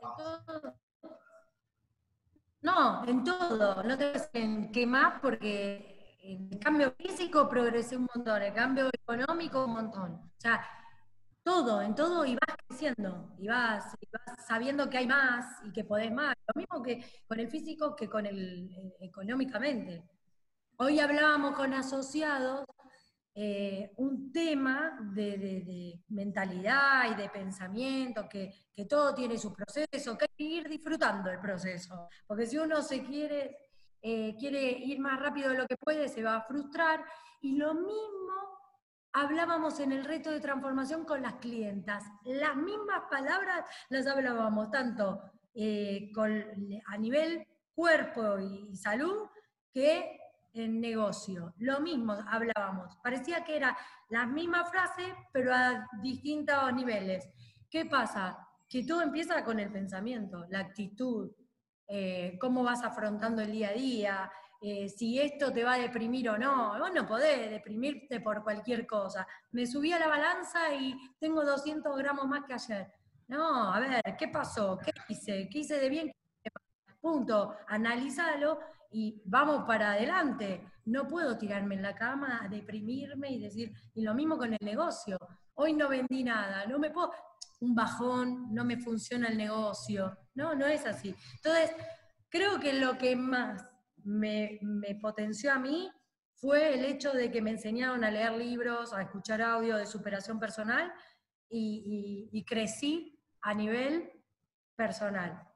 No, 2.62 3.06
en 3.08 3.24
todo. 3.24 3.84
No 3.84 3.98
te 3.98 4.14
en 4.34 4.72
qué 4.72 4.86
más 4.86 5.20
porque 5.22 6.18
el 6.24 6.60
cambio 6.60 6.94
físico 6.98 7.50
progresé 7.50 7.98
un 7.98 8.08
montón, 8.14 8.42
el 8.42 8.54
cambio 8.54 8.90
económico 8.94 9.66
un 9.66 9.74
montón. 9.74 10.12
O 10.14 10.40
sea, 10.40 10.64
todo, 11.44 11.82
en 11.82 11.96
todo 11.96 12.24
y 12.26 12.36
vas 12.36 12.56
creciendo, 12.68 13.34
y 13.40 13.48
vas, 13.48 13.96
y 14.00 14.08
vas 14.12 14.46
sabiendo 14.48 14.90
que 14.90 15.00
hay 15.00 15.08
más 15.08 15.46
y 15.66 15.72
que 15.72 15.84
podés 15.84 16.12
más. 16.12 16.36
Lo 16.54 16.60
mismo 16.62 16.84
que 16.84 17.04
con 17.28 17.40
el 17.40 17.50
físico 17.50 17.96
que 17.96 18.08
con 18.10 18.26
el 18.26 18.70
eh, 18.72 18.94
económicamente. 19.02 20.04
Hoy 20.78 21.00
hablábamos 21.00 21.56
con 21.56 21.74
asociados 21.74 22.66
eh, 23.34 23.94
un 23.98 24.32
tema 24.32 25.00
de, 25.14 26.04
mentalidad 26.10 27.12
y 27.12 27.16
de 27.16 27.30
pensamiento, 27.30 28.28
que, 28.28 28.52
todo 28.90 29.14
tiene 29.14 29.38
su 29.38 29.54
proceso, 29.54 30.18
que 30.18 30.26
hay 30.26 30.36
que 30.36 30.44
ir 30.44 30.68
disfrutando 30.68 31.30
el 31.30 31.40
proceso, 31.40 32.10
porque 32.26 32.48
si 32.48 32.58
uno 32.58 32.82
se 32.82 33.04
quiere, 33.04 33.56
eh, 34.02 34.36
quiere 34.40 34.72
ir 34.72 35.00
más 35.00 35.20
rápido 35.20 35.50
de 35.50 35.58
lo 35.58 35.68
que 35.68 35.78
puede, 35.78 36.10
se 36.10 36.24
va 36.24 36.38
a 36.38 36.42
frustrar. 36.42 37.06
Y 37.42 37.58
lo 37.58 37.74
mismo 37.76 38.34
hablábamos 39.14 39.80
en 39.80 39.92
el 39.92 40.04
reto 40.04 40.32
de 40.32 40.40
transformación 40.40 41.06
con 41.06 41.22
las 41.22 41.36
clientas. 41.36 42.04
Las 42.26 42.56
mismas 42.56 43.04
palabras 43.10 43.66
las 43.90 44.08
hablábamos 44.08 44.72
tanto 44.72 45.22
eh, 45.54 46.12
a 46.88 46.98
nivel 46.98 47.48
cuerpo 47.74 48.40
y 48.40 48.76
salud 48.76 49.28
que 49.74 50.21
en 50.54 50.82
negocio. 50.82 51.54
Lo 51.58 51.80
mismo 51.80 52.14
hablábamos. 52.28 52.98
Parecía 53.04 53.44
que 53.44 53.56
era 53.56 53.78
la 54.10 54.26
misma 54.26 54.66
frase, 54.66 55.16
pero 55.32 55.54
a 55.54 55.88
distintos 56.02 56.74
niveles. 56.74 57.30
¿Qué 57.70 57.86
pasa? 57.86 58.48
Que 58.68 58.84
todo 58.84 59.02
empieza 59.02 59.44
con 59.44 59.60
el 59.60 59.72
pensamiento, 59.72 60.46
la 60.50 60.60
actitud, 60.60 61.32
eh, 61.88 62.38
cómo 62.40 62.64
vas 62.64 62.84
afrontando 62.84 63.42
el 63.42 63.52
día 63.52 63.70
a 63.70 63.74
día, 63.74 64.32
eh, 64.62 64.88
si 64.90 65.20
esto 65.20 65.52
te 65.52 65.64
va 65.64 65.74
a 65.74 65.80
deprimir 65.80 66.30
o 66.30 66.38
no. 66.38 66.78
Vos 66.78 66.92
no 66.94 67.06
podés 67.08 67.50
deprimirte 67.50 68.22
por 68.22 68.44
cualquier 68.44 68.86
cosa. 68.86 69.28
Me 69.52 69.66
subí 69.66 69.92
a 69.92 70.00
la 70.00 70.08
balanza 70.08 70.74
y 70.74 70.96
tengo 71.20 71.44
200 71.44 71.98
gramos 71.98 72.28
más 72.28 72.44
que 72.46 72.54
ayer. 72.54 72.94
No, 73.28 73.74
a 73.74 73.80
ver, 73.80 74.02
¿qué 74.18 74.28
pasó? 74.28 74.78
¿Qué 74.78 74.92
hice? 75.10 75.50
¿Qué 75.50 75.60
hice 75.60 75.80
de 75.80 75.90
bien? 75.90 76.12
Punto. 77.00 77.56
Analízalo 77.68 78.60
y 78.92 79.22
vamos 79.26 79.64
para 79.66 79.94
adelante. 79.94 80.68
No 80.86 81.08
puedo 81.08 81.38
tirarme 81.38 81.76
en 81.76 81.82
la 81.82 81.96
cama, 81.96 82.48
deprimirme 82.50 83.32
y 83.32 83.40
decir, 83.40 83.72
y 83.94 84.02
lo 84.02 84.14
mismo 84.14 84.38
con 84.38 84.54
el 84.54 84.60
negocio. 84.62 85.18
Hoy 85.56 85.74
no 85.74 85.90
vendí 85.90 86.24
nada, 86.24 86.66
no 86.66 86.80
me 86.80 86.92
puedo, 86.92 87.12
un 87.62 87.76
bajón, 87.76 88.54
no 88.54 88.66
me 88.66 88.78
funciona 88.78 89.30
el 89.30 89.38
negocio. 89.38 90.18
No, 90.36 90.56
no 90.56 90.66
es 90.66 90.86
así. 90.86 91.16
Entonces, 91.36 91.72
creo 92.30 92.60
que 92.60 92.74
lo 92.74 92.98
que 92.98 93.16
más 93.16 93.64
me, 94.04 94.60
potenció 95.02 95.54
a 95.54 95.60
mí 95.60 95.90
fue 96.36 96.74
el 96.74 96.86
hecho 96.86 97.12
de 97.12 97.32
que 97.32 97.42
me 97.42 97.52
enseñaron 97.52 98.04
a 98.04 98.12
leer 98.12 98.34
libros, 98.34 98.94
a 98.94 99.02
escuchar 99.04 99.42
audio 99.42 99.78
de 99.78 99.86
superación 99.86 100.40
personal 100.40 100.92
y 101.50 102.46
crecí 102.48 103.20
a 103.42 103.54
nivel 103.54 104.10
personal. 104.76 105.48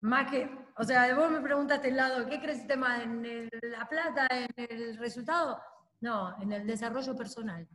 Más 0.00 0.30
que, 0.30 0.50
o 0.76 0.84
sea, 0.84 1.14
vos 1.14 1.30
me 1.30 1.40
preguntaste 1.40 1.88
el 1.88 1.96
lado, 1.96 2.26
¿qué 2.26 2.40
creciste 2.40 2.76
más? 2.76 3.02
¿En 3.02 3.48
la 3.62 3.88
plata, 3.88 4.26
en 4.30 4.50
el 4.56 4.96
resultado? 4.98 5.60
No, 6.00 6.40
en 6.40 6.52
el 6.52 6.66
desarrollo 6.66 7.14
personal. 7.16 7.68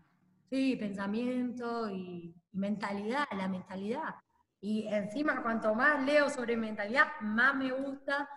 Sí, 0.50 0.76
pensamiento 0.76 1.90
y, 1.90 2.34
mentalidad, 2.54 3.26
la 3.36 3.48
mentalidad. 3.48 4.16
Y 4.60 4.88
encima, 4.88 5.42
cuanto 5.42 5.74
más 5.76 6.04
leo 6.04 6.30
sobre 6.30 6.58
mentalidad, 6.58 7.08
más 7.22 7.56
me 7.56 7.72
gusta 7.72 8.28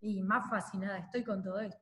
y 0.00 0.22
más 0.22 0.48
fascinada 0.50 0.98
estoy 0.98 1.24
con 1.24 1.42
todo 1.42 1.60
esto. 1.60 1.80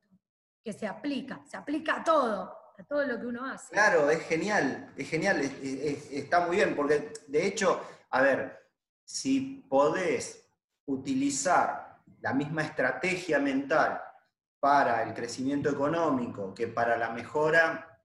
Que 0.63 0.73
se 0.73 0.87
aplica, 0.87 1.41
se 1.45 1.57
aplica 1.57 1.97
a 1.97 2.03
todo, 2.03 2.55
a 2.77 2.83
todo 2.83 3.05
lo 3.05 3.19
que 3.19 3.25
uno 3.25 3.45
hace. 3.45 3.73
Claro, 3.73 4.09
es 4.09 4.23
genial, 4.23 4.91
es 4.95 5.09
genial, 5.09 5.41
está 5.41 6.47
muy 6.47 6.55
bien, 6.55 6.75
porque 6.75 7.11
de 7.27 7.45
hecho, 7.45 7.83
a 8.09 8.21
ver, 8.21 8.69
si 9.03 9.65
podés 9.67 10.49
utilizar 10.85 11.92
la 12.23 12.33
misma 12.33 12.63
estrategia 12.63 13.37
mental 13.37 14.01
para 14.59 15.03
el 15.03 15.13
crecimiento 15.13 15.69
económico 15.69 16.53
que 16.53 16.69
para 16.69 16.97
la 16.97 17.09
mejora 17.09 17.99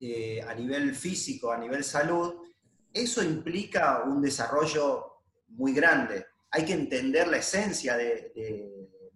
eh, 0.00 0.40
a 0.42 0.54
nivel 0.54 0.94
físico, 0.94 1.52
a 1.52 1.58
nivel 1.58 1.84
salud, 1.84 2.42
eso 2.90 3.22
implica 3.22 4.02
un 4.04 4.22
desarrollo 4.22 5.24
muy 5.48 5.74
grande. 5.74 6.26
Hay 6.50 6.64
que 6.64 6.72
entender 6.72 7.28
la 7.28 7.36
esencia 7.36 7.98
de, 7.98 8.32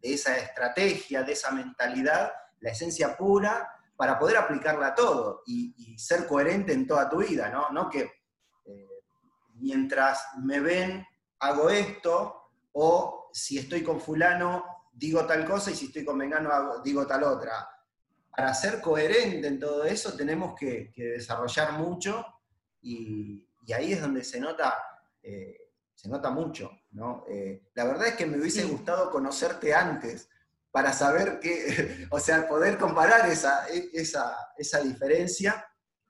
esa 0.02 0.36
estrategia, 0.36 1.22
de 1.22 1.32
esa 1.32 1.50
mentalidad, 1.50 2.30
la 2.60 2.70
esencia 2.70 3.16
pura, 3.16 3.66
para 3.96 4.18
poder 4.18 4.36
aplicarla 4.36 4.88
a 4.88 4.94
todo 4.94 5.42
y, 5.46 5.98
ser 5.98 6.26
coherente 6.26 6.74
en 6.74 6.86
toda 6.86 7.08
tu 7.08 7.18
vida, 7.18 7.48
¿no? 7.48 7.70
no 7.70 7.88
que 7.88 8.10
eh, 8.66 8.88
mientras 9.54 10.22
me 10.42 10.60
ven, 10.60 11.06
hago 11.38 11.70
esto, 11.70 12.50
o 12.72 13.23
si 13.34 13.58
estoy 13.58 13.82
con 13.82 14.00
fulano, 14.00 14.64
digo 14.92 15.26
tal 15.26 15.44
cosa 15.44 15.72
y 15.72 15.74
si 15.74 15.86
estoy 15.86 16.04
con 16.04 16.16
vengano, 16.16 16.80
digo 16.84 17.04
tal 17.04 17.24
otra. 17.24 17.68
Para 18.30 18.54
ser 18.54 18.80
coherente 18.80 19.48
en 19.48 19.58
todo 19.58 19.82
eso 19.84 20.16
tenemos 20.16 20.54
que, 20.54 20.92
desarrollar 20.94 21.72
mucho 21.72 22.24
y, 22.80 23.44
ahí 23.74 23.92
es 23.92 24.00
donde 24.00 24.22
se 24.22 24.38
nota 24.38 24.76
eh, 25.20 25.72
se 25.94 26.08
nota 26.08 26.30
mucho, 26.30 26.70
¿no? 26.92 27.24
Eh, 27.28 27.70
la 27.74 27.84
verdad 27.84 28.08
es 28.08 28.14
que 28.14 28.26
me 28.26 28.38
hubiese 28.38 28.64
gustado 28.66 29.10
conocerte 29.10 29.74
antes 29.74 30.28
para 30.70 30.92
saber 30.92 31.40
qué, 31.40 32.06
o 32.10 32.20
sea, 32.20 32.46
poder 32.46 32.78
comparar 32.78 33.28
esa, 33.28 33.66
esa, 33.66 34.80
diferencia, 34.80 35.66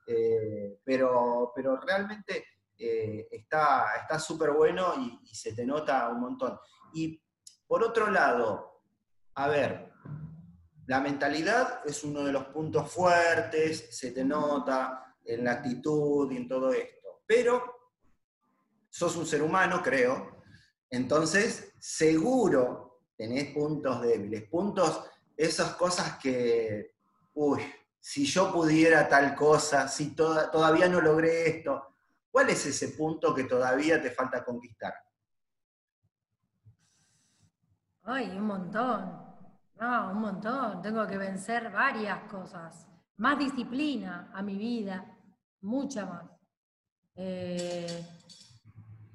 eh, 0.06 0.78
pero, 0.84 1.52
pero 1.54 1.80
realmente 1.80 2.44
está 2.76 4.18
súper 4.18 4.50
bueno 4.50 4.94
y, 4.98 5.20
y 5.30 5.34
se 5.34 5.54
te 5.54 5.64
nota 5.64 6.10
un 6.10 6.20
montón. 6.20 6.58
Y 6.94 7.20
por 7.66 7.83
otro 7.83 8.11
lado, 8.11 8.83
a 9.35 9.48
ver, 9.48 9.92
la 10.87 11.00
mentalidad 11.00 11.80
es 11.85 12.04
uno 12.04 12.22
de 12.24 12.33
los 12.33 12.44
puntos 12.46 12.90
fuertes, 12.90 13.88
se 13.90 14.12
te 14.12 14.24
nota 14.24 15.16
en 15.24 15.44
la 15.44 15.52
actitud 15.52 16.30
y 16.30 16.37
en 16.37 16.48
todo 16.48 16.72
esto, 16.72 17.22
pero 17.26 17.90
sos 18.90 19.16
un 19.16 19.26
ser 19.26 19.42
humano, 19.42 19.83
creo, 19.83 20.42
entonces 20.90 21.72
seguro 21.80 23.00
tenés 23.16 23.52
puntos 23.54 24.02
débiles, 24.02 24.48
puntos, 24.48 25.11
esas 25.37 25.74
cosas 25.74 26.18
que, 26.18 26.94
uy, 27.33 27.61
si 27.98 28.26
yo 28.26 28.52
pudiera 28.52 29.09
tal 29.09 29.35
cosa, 29.35 29.88
si 29.88 30.14
todavía 30.14 30.88
no 30.88 31.00
logré 31.00 31.48
esto, 31.48 31.96
¿cuál 32.30 32.50
es 32.50 32.66
ese 32.66 32.88
punto 32.88 33.35
que 33.35 33.44
todavía 33.44 34.00
te 34.00 34.11
falta 34.11 34.44
conquistar? 34.44 34.94
Ay, 38.04 38.30
un 38.36 38.46
montón. 38.46 39.24
No, 39.80 40.10
un 40.10 40.20
montón. 40.20 40.82
Tengo 40.82 41.06
que 41.06 41.16
vencer 41.16 41.70
varias 41.72 42.20
cosas. 42.30 42.86
Más 43.16 43.38
disciplina 43.38 44.30
a 44.34 44.42
mi 44.42 44.56
vida, 44.56 45.04
mucha 45.62 46.04
más. 46.04 46.24
Eh, 47.16 48.06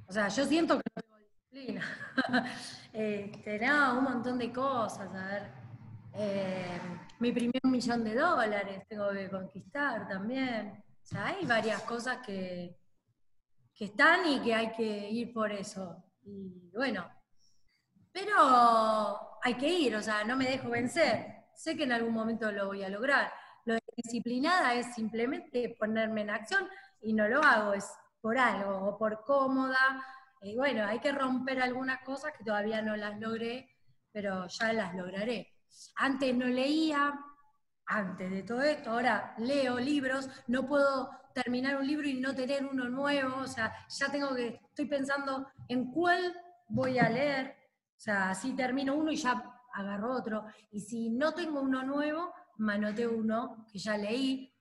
o 0.08 0.12
sea, 0.12 0.28
yo 0.30 0.46
siento 0.46 0.78
que 0.80 0.90
no 0.96 1.02
tengo 1.02 1.18
disciplina. 1.18 1.86
este, 2.94 3.60
no, 3.60 4.00
un 4.00 4.04
montón 4.06 4.40
de 4.40 4.52
cosas. 4.52 5.14
A 5.14 5.26
ver, 5.26 5.52
eh, 6.14 6.80
mi 7.20 7.32
primer 7.32 7.62
millón 7.66 8.04
de 8.04 8.16
dólares 8.16 8.88
tengo 8.88 9.12
que 9.12 9.30
conquistar 9.30 10.08
también. 10.08 10.84
O 11.04 11.06
sea, 11.06 11.28
hay 11.28 11.46
varias 11.46 11.84
cosas 11.84 12.26
que, 12.26 12.76
que 13.76 13.86
están 13.86 14.28
y 14.28 14.40
que 14.42 14.56
hay 14.56 14.72
que 14.72 15.10
ir 15.12 15.32
por 15.32 15.52
eso. 15.52 16.04
Y 16.24 16.72
bueno, 16.76 17.06
pero 18.20 19.40
hay 19.42 19.56
que 19.56 19.68
ir, 19.68 19.96
o 19.96 20.02
sea, 20.02 20.24
no 20.24 20.36
me 20.36 20.50
dejo 20.50 20.70
vencer. 20.70 21.46
Sé 21.54 21.76
que 21.76 21.84
en 21.84 21.92
algún 21.92 22.14
momento 22.14 22.52
lo 22.52 22.68
voy 22.68 22.84
a 22.84 22.90
lograr. 22.90 23.32
Lo 23.66 23.74
de 23.74 23.82
disciplinada 23.96 24.74
es 24.74 24.94
simplemente 24.94 25.76
ponerme 25.80 26.22
en 26.22 26.30
acción 26.30 26.68
y 27.02 27.14
no 27.14 27.28
lo 27.28 27.44
hago, 27.44 27.74
es 27.74 27.86
por 28.22 28.38
algo 28.38 28.78
o 28.88 28.98
por 28.98 29.24
cómoda. 29.24 30.04
Y 30.42 30.56
bueno, 30.56 30.86
hay 30.86 31.00
que 31.00 31.12
romper 31.12 31.62
algunas 31.62 32.02
cosas 32.04 32.32
que 32.38 32.44
todavía 32.44 32.82
no 32.82 32.96
las 32.96 33.20
logré, 33.20 33.70
pero 34.12 34.48
ya 34.48 34.74
las 34.74 34.96
lograré. 34.96 35.54
Antes 35.96 36.36
no 36.36 36.46
leía, 36.46 37.14
antes 37.86 38.32
de 38.32 38.44
todo 38.44 38.62
esto, 38.62 38.92
ahora 38.92 39.34
leo 39.38 39.80
libros, 39.80 40.30
no 40.48 40.66
puedo 40.66 41.10
terminar 41.34 41.78
un 41.78 41.88
libro 41.88 42.08
y 42.08 42.20
no 42.20 42.36
tener 42.36 42.66
uno 42.66 42.90
nuevo, 42.90 43.42
o 43.42 43.48
sea, 43.48 43.74
ya 43.88 44.12
tengo 44.12 44.36
que, 44.36 44.60
estoy 44.70 44.86
pensando 44.86 45.48
en 45.68 45.92
cuál 45.92 46.36
voy 46.68 47.00
a 47.00 47.10
leer, 47.10 47.59
o 48.00 48.02
sea, 48.02 48.34
si 48.34 48.54
termino 48.54 48.96
uno 48.96 49.12
y 49.12 49.18
ya 49.18 49.44
agarro 49.74 50.14
otro. 50.14 50.46
Y 50.72 50.80
si 50.80 51.10
no 51.10 51.34
tengo 51.34 51.60
uno 51.60 51.84
nuevo, 51.84 52.34
manoteo 52.58 53.12
uno 53.12 53.66
que 53.70 53.78
ya 53.78 53.98
leí. 53.98 54.56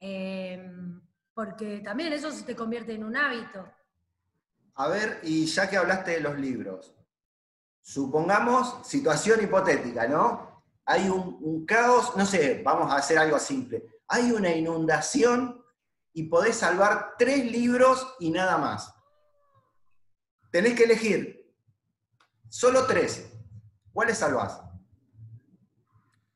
Em, 0.00 0.98
porque 1.34 1.80
también 1.80 2.14
eso 2.14 2.32
se 2.32 2.42
te 2.42 2.56
convierte 2.56 2.94
en 2.94 3.04
un 3.04 3.18
hábito. 3.18 3.70
A 4.76 4.88
ver, 4.88 5.20
y 5.24 5.44
ya 5.44 5.68
que 5.68 5.76
hablaste 5.76 6.12
de 6.12 6.20
los 6.20 6.38
libros, 6.38 6.94
supongamos 7.82 8.86
situación 8.88 9.44
hipotética, 9.44 10.08
¿no? 10.08 10.64
Hay 10.86 11.10
un 11.10 11.66
caos, 11.66 12.16
no 12.16 12.24
sé, 12.24 12.62
vamos 12.64 12.90
a 12.90 12.96
hacer 12.96 13.18
algo 13.18 13.38
simple. 13.38 14.00
Hay 14.08 14.32
una 14.32 14.56
inundación 14.56 15.62
y 16.14 16.22
podés 16.22 16.56
salvar 16.56 17.16
tres 17.18 17.44
libros 17.44 18.16
y 18.20 18.30
nada 18.30 18.56
más. 18.56 18.94
Tenés 20.50 20.74
que 20.74 20.84
elegir 20.84 21.39
Solo 22.50 22.84
tres. 22.86 23.32
¿Cuáles 23.92 24.18
salvás? 24.18 24.60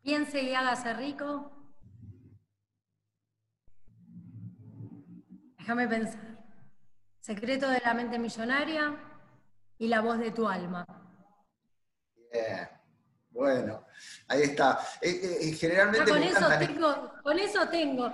Piense 0.00 0.42
y 0.42 0.55
hágase 0.55 0.94
rico. 0.94 1.50
Déjame 5.59 5.88
pensar. 5.88 6.44
Secreto 7.18 7.68
de 7.68 7.81
la 7.81 7.94
mente 7.94 8.18
millonaria 8.18 8.96
y 9.79 9.88
la 9.88 10.03
voz 10.03 10.18
de 10.18 10.31
tu 10.31 10.48
alma. 10.48 10.87
Bien. 12.31 12.68
Bueno, 13.31 13.85
ahí 14.29 14.42
está. 14.42 14.79
Eh, 15.00 15.11
eh, 15.11 15.38
eh, 15.40 15.53
generalmente 15.55 16.09
con, 16.09 16.22
eso 16.22 16.48
tengo, 16.59 17.12
con 17.22 17.38
eso 17.40 17.68
tengo. 17.68 18.12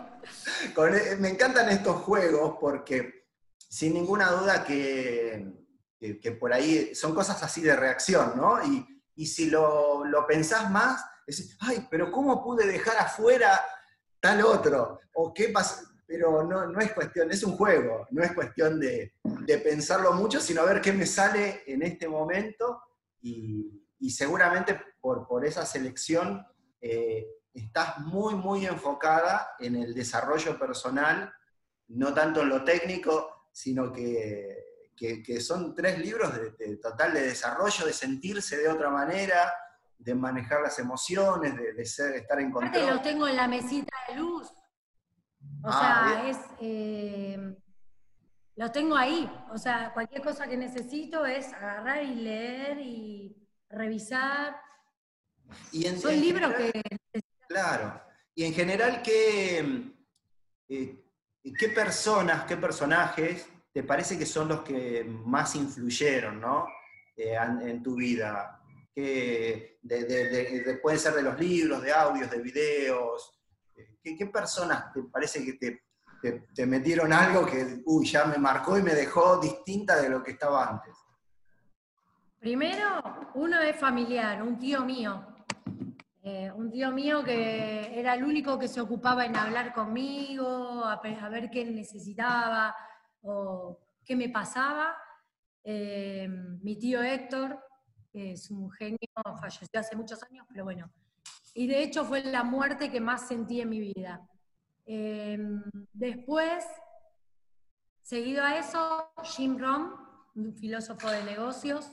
me 1.18 1.28
encantan 1.28 1.68
estos 1.68 1.96
juegos 1.96 2.56
porque 2.58 3.26
sin 3.68 3.92
ninguna 3.92 4.30
duda 4.30 4.64
que 4.64 5.60
que, 6.00 6.32
por 6.32 6.52
ahí 6.52 6.94
son 6.94 7.14
cosas 7.14 7.42
así 7.42 7.60
de 7.60 7.76
reacción, 7.76 8.32
¿no? 8.36 8.58
Y, 8.64 8.86
si 9.26 9.50
lo, 9.50 10.02
pensás 10.26 10.70
más, 10.70 11.04
decís, 11.26 11.54
ay, 11.60 11.86
pero 11.90 12.10
¿cómo 12.10 12.42
pude 12.42 12.66
dejar 12.66 12.96
afuera 12.96 13.60
tal 14.18 14.40
otro? 14.42 14.98
¿O 15.12 15.34
qué 15.34 15.50
pasa? 15.50 15.82
Pero 16.06 16.42
no, 16.42 16.66
no 16.66 16.80
es 16.80 16.92
cuestión, 16.92 17.30
es 17.30 17.42
un 17.42 17.54
juego, 17.54 18.06
no 18.12 18.22
es 18.22 18.32
cuestión 18.32 18.80
de, 18.80 19.12
pensarlo 19.62 20.14
mucho, 20.14 20.40
sino 20.40 20.64
ver 20.64 20.80
qué 20.80 20.92
me 20.92 21.04
sale 21.04 21.64
en 21.66 21.82
este 21.82 22.08
momento 22.08 22.80
y, 23.20 23.84
seguramente 24.08 24.80
por, 25.02 25.26
por, 25.26 25.44
esa 25.44 25.66
selección 25.66 26.46
eh, 26.80 27.26
estás 27.52 27.98
muy, 27.98 28.34
muy 28.34 28.64
enfocada 28.64 29.50
en 29.58 29.76
el 29.76 29.92
desarrollo 29.92 30.58
personal, 30.58 31.30
no 31.88 32.14
tanto 32.14 32.40
en 32.40 32.48
lo 32.48 32.64
técnico, 32.64 33.48
sino 33.52 33.92
que 33.92 34.69
que, 35.00 35.40
son 35.40 35.74
tres 35.74 35.98
libros 35.98 36.30
de, 36.58 36.76
total 36.76 37.14
de 37.14 37.22
desarrollo, 37.22 37.86
de 37.86 37.92
sentirse 37.92 38.58
de 38.58 38.68
otra 38.68 38.90
manera, 38.90 39.50
de 39.96 40.14
manejar 40.14 40.60
las 40.60 40.78
emociones, 40.78 41.54
de, 41.56 41.84
ser, 41.86 42.16
estar 42.16 42.38
en 42.38 42.50
control. 42.50 42.74
Aparte 42.74 42.94
lo 42.94 43.00
tengo 43.00 43.26
en 43.26 43.36
la 43.36 43.48
mesita 43.48 43.96
de 44.08 44.16
luz. 44.16 44.48
O 45.62 45.68
ah, 45.68 46.12
sea, 46.12 46.28
es, 46.28 46.38
eh, 46.60 47.56
lo 48.56 48.70
tengo 48.70 48.94
ahí. 48.94 49.30
O 49.52 49.56
sea, 49.56 49.90
cualquier 49.94 50.22
cosa 50.22 50.46
que 50.46 50.56
necesito 50.58 51.24
es 51.24 51.50
agarrar 51.54 52.02
y 52.02 52.14
leer 52.16 52.78
y 52.80 53.48
revisar. 53.70 54.56
Y 55.72 55.84
Son 55.96 56.20
libros 56.20 56.52
que... 56.54 56.82
Claro. 57.48 58.02
Y 58.34 58.44
en 58.44 58.52
general, 58.52 59.00
¿qué, 59.02 59.92
eh, 60.68 61.04
¿qué 61.58 61.68
personas, 61.70 62.44
qué 62.44 62.56
personajes 62.56 63.48
te 63.72 63.82
parece 63.84 64.18
que 64.18 64.26
son 64.26 64.48
los 64.48 64.62
que 64.62 65.04
más 65.04 65.54
influyeron 65.54 66.40
¿no? 66.40 66.66
Eh, 67.16 67.36
en 67.36 67.82
tu 67.82 67.96
vida? 67.96 68.60
Que 68.94 69.78
pueden 70.82 70.98
ser 70.98 71.14
de 71.14 71.22
los 71.22 71.38
libros, 71.38 71.82
de 71.82 71.92
audios, 71.92 72.30
de 72.30 72.38
videos. 72.38 73.40
¿Qué, 74.02 74.26
personas 74.26 74.92
te 74.92 75.02
parece 75.04 75.44
que 75.44 75.52
te, 75.54 75.82
te, 76.54 76.66
metieron 76.66 77.12
algo 77.12 77.46
que 77.46 77.80
uy, 77.86 78.06
ya 78.06 78.24
me 78.26 78.36
marcó 78.36 78.76
y 78.76 78.82
me 78.82 78.94
dejó 78.94 79.38
distinta 79.38 80.00
de 80.00 80.08
lo 80.08 80.22
que 80.22 80.32
estaba 80.32 80.68
antes? 80.68 80.94
Primero, 82.38 83.30
uno 83.34 83.60
es 83.60 83.76
familiar, 83.76 84.42
un 84.42 84.58
tío 84.58 84.84
mío. 84.84 85.26
Eh, 86.22 86.50
un 86.54 86.70
tío 86.70 86.90
mío 86.90 87.24
que 87.24 87.98
era 87.98 88.12
el 88.14 88.24
único 88.24 88.58
que 88.58 88.68
se 88.68 88.80
ocupaba 88.80 89.24
en 89.24 89.36
hablar 89.36 89.72
conmigo, 89.72 90.84
a 90.84 91.00
ver 91.00 91.50
qué 91.50 91.64
necesitaba, 91.64 92.74
o 93.22 93.78
qué 94.04 94.16
me 94.16 94.28
pasaba. 94.28 94.96
Eh, 95.64 96.28
mi 96.62 96.78
tío 96.78 97.02
Héctor, 97.02 97.58
que 98.10 98.32
es 98.32 98.50
un 98.50 98.70
genio, 98.70 98.98
falleció 99.40 99.80
hace 99.80 99.96
muchos 99.96 100.22
años, 100.22 100.46
pero 100.48 100.64
bueno. 100.64 100.90
Y 101.54 101.66
de 101.66 101.82
hecho 101.82 102.04
fue 102.04 102.22
la 102.22 102.44
muerte 102.44 102.90
que 102.90 103.00
más 103.00 103.26
sentí 103.26 103.60
en 103.60 103.68
mi 103.68 103.80
vida. 103.80 104.26
Eh, 104.86 105.38
después, 105.92 106.64
seguido 108.02 108.44
a 108.44 108.58
eso, 108.58 109.12
Jim 109.22 109.58
Rohn, 109.58 109.92
un 110.34 110.54
filósofo 110.54 111.10
de 111.10 111.22
negocios, 111.24 111.90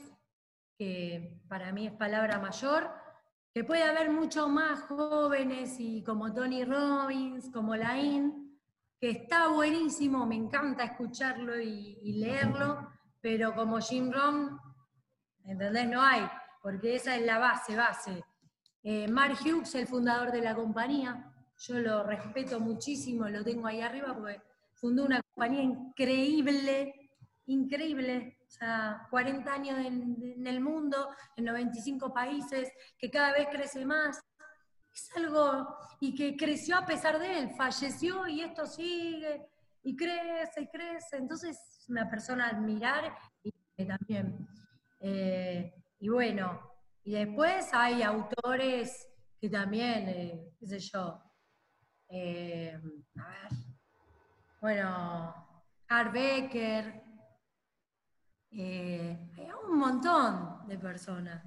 que 0.78 1.40
para 1.48 1.72
mí 1.72 1.86
es 1.86 1.92
palabra 1.92 2.38
mayor, 2.38 2.90
que 3.52 3.64
puede 3.64 3.82
haber 3.82 4.10
mucho 4.10 4.48
más 4.48 4.82
jóvenes 4.82 5.76
y 5.80 6.02
como 6.04 6.32
Tony 6.32 6.64
Robbins, 6.64 7.50
como 7.50 7.74
Lain, 7.74 8.47
que 9.00 9.10
está 9.10 9.48
buenísimo, 9.48 10.26
me 10.26 10.34
encanta 10.34 10.84
escucharlo 10.84 11.60
y, 11.60 12.12
leerlo, 12.18 12.90
pero 13.20 13.54
como 13.54 13.78
Jim 13.80 14.10
Rohn, 14.10 14.58
¿entendés? 15.44 15.88
No 15.88 16.02
hay, 16.02 16.28
porque 16.62 16.96
esa 16.96 17.16
es 17.16 17.24
la 17.24 17.38
base, 17.38 17.76
base. 17.76 18.24
Eh, 18.82 19.08
Mark 19.08 19.38
Hughes, 19.44 19.74
el 19.74 19.86
fundador 19.86 20.32
de 20.32 20.42
la 20.42 20.54
compañía, 20.54 21.32
yo 21.58 21.78
lo 21.78 22.02
respeto 22.02 22.60
muchísimo, 22.60 23.28
lo 23.28 23.44
tengo 23.44 23.66
ahí 23.66 23.80
arriba 23.80 24.14
porque 24.14 24.40
fundó 24.74 25.04
una 25.04 25.20
compañía 25.22 25.62
increíble 25.62 27.08
increíble, 27.48 28.38
o 28.46 28.50
sea, 28.50 29.06
40 29.10 29.52
años 29.52 29.78
en, 29.78 30.46
el 30.46 30.60
mundo, 30.60 31.08
en 31.36 31.46
95 31.46 32.12
países, 32.12 32.70
que 32.98 33.10
cada 33.10 33.32
vez 33.32 33.48
crece 33.50 33.84
más. 33.84 34.20
Es 34.98 35.16
algo, 35.16 35.76
y 36.00 36.12
que 36.12 36.36
creció 36.36 36.76
a 36.76 36.84
pesar 36.84 37.20
de 37.20 37.38
él, 37.38 37.50
falleció 37.56 38.26
y 38.26 38.40
esto 38.40 38.66
sigue, 38.66 39.48
y 39.84 39.94
crece 39.94 40.62
y 40.62 40.66
crece. 40.66 41.16
Entonces, 41.16 41.56
es 41.56 41.88
una 41.88 42.10
persona 42.10 42.46
a 42.46 42.50
admirar 42.50 43.16
y 43.44 43.86
también. 43.86 44.48
Eh, 44.98 45.72
y 46.00 46.08
bueno, 46.08 46.60
y 47.04 47.12
después 47.12 47.72
hay 47.72 48.02
autores 48.02 49.08
que 49.40 49.48
también, 49.48 50.08
eh, 50.08 50.52
qué 50.58 50.66
sé 50.66 50.80
yo, 50.80 51.22
eh, 52.08 52.76
a 53.20 53.28
ver, 53.28 53.52
bueno, 54.60 55.62
Arbecker, 55.86 57.04
eh, 58.50 59.30
hay 59.36 59.48
un 59.64 59.78
montón 59.78 60.66
de 60.66 60.76
personas. 60.76 61.44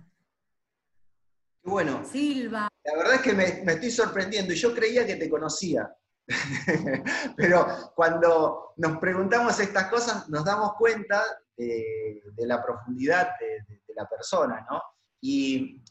Bueno. 1.64 2.06
Silva. 2.06 2.71
La 2.84 2.96
verdad 2.96 3.16
es 3.16 3.22
que 3.22 3.34
me, 3.34 3.46
estoy 3.46 3.92
sorprendiendo 3.92 4.54
y 4.54 4.56
yo 4.56 4.74
creía 4.74 5.06
que 5.06 5.16
te 5.16 5.30
conocía. 5.30 5.94
Pero 7.38 7.92
cuando 7.96 8.74
nos 8.78 8.98
preguntamos 8.98 9.60
estas 9.60 9.90
cosas 9.90 10.30
nos 10.30 10.46
damos 10.46 10.74
cuenta 10.78 11.24
de, 11.58 12.22
la 12.38 12.64
profundidad 12.64 13.32
de, 13.40 13.94
la 13.96 14.08
persona, 14.08 14.66
¿no? 14.70 14.82
Y, 15.22 15.82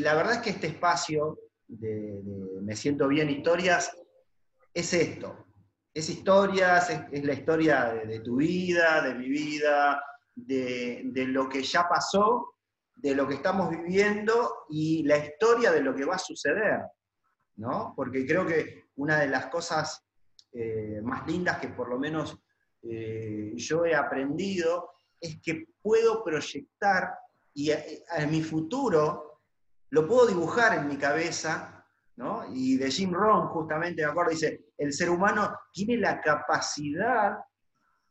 la 0.00 0.14
verdad 0.14 0.34
es 0.34 0.40
que 0.40 0.50
este 0.50 0.66
espacio 0.66 1.38
de, 1.66 2.20
Me 2.60 2.76
Siento 2.76 3.08
Bien 3.08 3.30
Historias 3.30 3.90
es 4.74 4.92
esto. 4.92 5.46
Es 5.94 6.08
historias, 6.08 6.90
es, 7.10 7.24
la 7.24 7.32
historia 7.32 8.02
de, 8.06 8.20
tu 8.20 8.36
vida, 8.36 9.02
de 9.02 9.14
mi 9.14 9.28
vida, 9.28 10.02
de, 10.34 11.24
lo 11.26 11.48
que 11.48 11.62
ya 11.62 11.88
pasó, 11.88 12.51
de 12.94 13.14
lo 13.14 13.26
que 13.26 13.34
estamos 13.34 13.70
viviendo 13.70 14.64
y 14.68 15.02
la 15.04 15.18
historia 15.18 15.72
de 15.72 15.80
lo 15.80 15.94
que 15.94 16.04
va 16.04 16.16
a 16.16 16.18
suceder, 16.18 16.80
¿no? 17.56 17.92
Porque 17.96 18.26
creo 18.26 18.46
que 18.46 18.84
una 18.96 19.18
de 19.18 19.28
las 19.28 19.46
cosas 19.46 20.04
eh, 20.52 21.00
más 21.02 21.26
lindas 21.26 21.58
que 21.58 21.68
por 21.68 21.88
lo 21.88 21.98
menos 21.98 22.38
eh, 22.82 23.52
yo 23.56 23.84
he 23.86 23.94
aprendido 23.94 24.90
es 25.20 25.40
que 25.42 25.66
puedo 25.80 26.22
proyectar 26.22 27.14
y 27.54 27.70
en 27.70 28.30
mi 28.30 28.42
futuro 28.42 29.40
lo 29.90 30.06
puedo 30.06 30.26
dibujar 30.26 30.78
en 30.78 30.88
mi 30.88 30.96
cabeza, 30.96 31.86
¿no? 32.16 32.44
Y 32.52 32.76
de 32.76 32.90
Jim 32.90 33.12
Rohn, 33.12 33.48
justamente, 33.48 34.02
de 34.02 34.08
acuerdo, 34.08 34.30
dice, 34.30 34.66
el 34.78 34.92
ser 34.92 35.10
humano 35.10 35.54
tiene 35.72 35.98
la 35.98 36.20
capacidad 36.20 37.38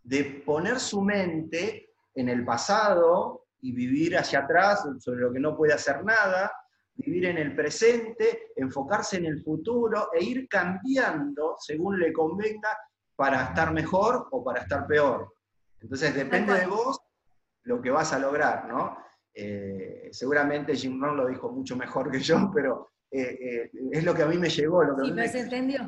de 0.03 0.43
poner 0.45 0.79
su 0.79 1.01
mente 1.01 1.89
en 2.13 2.29
el 2.29 2.45
pasado 2.45 3.40
y 3.61 3.71
vivir 3.71 4.17
hacia 4.17 4.39
atrás 4.39 4.83
sobre 4.99 5.21
lo 5.21 5.31
que 5.31 5.39
no 5.39 5.55
puede 5.55 5.73
hacer 5.73 6.03
nada, 6.03 6.51
vivir 6.95 7.25
en 7.25 7.37
el 7.37 7.55
presente, 7.55 8.51
enfocarse 8.55 9.17
en 9.17 9.25
el 9.25 9.43
futuro 9.43 10.09
e 10.13 10.23
ir 10.23 10.47
cambiando 10.47 11.55
según 11.59 11.99
le 11.99 12.11
convenga 12.11 12.77
para 13.15 13.43
estar 13.45 13.71
mejor 13.71 14.27
o 14.31 14.43
para 14.43 14.61
estar 14.61 14.87
peor. 14.87 15.33
Entonces 15.79 16.13
depende 16.13 16.53
de 16.53 16.67
vos 16.67 16.99
lo 17.63 17.81
que 17.81 17.91
vas 17.91 18.13
a 18.13 18.19
lograr, 18.19 18.67
¿no? 18.67 18.97
Eh, 19.33 20.09
seguramente 20.11 20.75
Jim 20.75 21.01
Rohn 21.01 21.17
lo 21.17 21.27
dijo 21.27 21.51
mucho 21.51 21.75
mejor 21.75 22.11
que 22.11 22.19
yo, 22.19 22.51
pero 22.53 22.91
eh, 23.09 23.37
eh, 23.41 23.71
es 23.91 24.03
lo 24.03 24.13
que 24.13 24.23
a 24.23 24.27
mí 24.27 24.37
me 24.37 24.49
llegó. 24.49 24.83
Lo 24.83 24.95
que 24.95 25.05
sí, 25.05 25.11
me 25.11 25.27
se 25.27 25.39
entendió. 25.39 25.79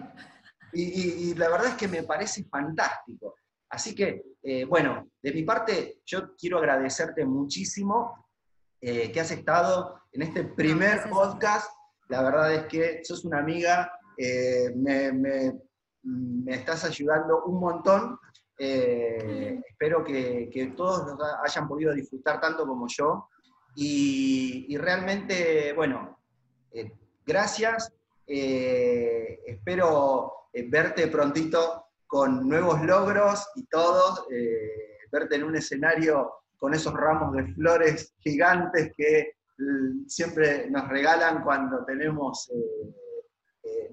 y, 0.73 1.33
la 1.36 1.49
verdad 1.49 1.67
es 1.67 1.75
que 1.75 1.88
me 1.88 2.03
parece 2.03 2.43
fantástico. 2.45 3.36
Así 3.73 3.95
que, 3.95 4.23
bueno, 4.67 5.07
de 5.21 5.31
mi 5.33 5.43
parte, 5.43 6.01
yo 6.05 6.36
quiero 6.36 6.59
agradecerte 6.59 7.25
muchísimo 7.25 8.27
que 8.79 9.19
has 9.19 9.31
estado 9.31 9.99
en 10.12 10.21
este 10.21 10.43
primer 10.43 11.09
podcast. 11.09 11.71
La 12.09 12.21
verdad 12.21 12.53
es 12.53 12.65
que 12.67 13.03
sos 13.03 13.25
una 13.25 13.39
amiga, 13.39 13.91
me, 14.75 15.12
me, 15.12 15.53
me 16.03 16.55
estás 16.55 16.83
ayudando 16.86 17.45
un 17.45 17.59
montón 17.59 18.19
eh, 18.57 19.59
espero 19.67 20.03
que, 20.03 20.73
todos 20.75 21.05
nos 21.05 21.19
hayan 21.43 21.67
podido 21.67 21.93
disfrutar 21.93 22.39
tanto 22.39 22.65
como 22.65 22.88
yo. 22.88 23.29
Y, 23.75 24.75
realmente, 24.77 25.73
bueno, 25.73 26.19
eh, 26.71 26.91
gracias. 27.25 27.91
Eh, 28.25 29.39
espero 29.45 30.49
verte 30.69 31.07
prontito 31.07 31.83
con 32.13 32.47
nuevos 32.47 32.80
logros 32.84 33.49
y 33.56 33.65
todos, 33.65 34.28
verte 35.12 35.36
en 35.36 35.45
un 35.45 35.56
escenario 35.56 36.32
con 36.60 36.76
esos 36.76 36.93
ramos 36.93 37.36
de 37.36 37.52
flores 37.56 38.13
gigantes 38.19 38.91
que 38.95 39.32
siempre 40.06 40.69
nos 40.69 40.88
regalan 40.89 41.43
cuando 41.43 41.84
tenemos 41.84 42.52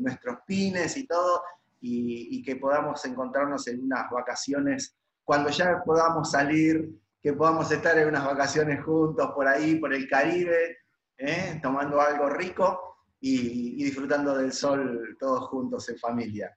nuestros 0.01 0.37
pines 0.47 0.99
y 0.99 1.07
todo 1.07 1.43
y, 1.81 2.43
que 2.43 2.57
podamos 2.57 3.03
encontrarnos 3.07 3.67
en 3.69 3.85
unas 3.85 4.11
vacaciones, 4.11 4.95
cuando 5.25 5.49
ya 5.49 5.83
podamos 5.83 6.31
salir, 6.31 6.91
que 7.23 7.33
podamos 7.33 7.73
estar 7.73 7.97
en 7.97 8.09
unas 8.09 8.27
vacaciones 8.27 8.85
juntos 8.85 9.31
por 9.35 9.49
ahí, 9.49 9.77
por 9.77 9.95
el 9.95 10.07
Caribe, 10.07 10.77
¿eh? 11.17 11.59
tomando 11.63 11.99
algo 11.99 12.29
rico 12.29 12.99
y, 13.19 13.83
disfrutando 13.83 14.37
del 14.37 14.53
sol 14.53 15.17
todos 15.19 15.49
juntos 15.49 15.89
en 15.89 15.99
familia. 15.99 16.55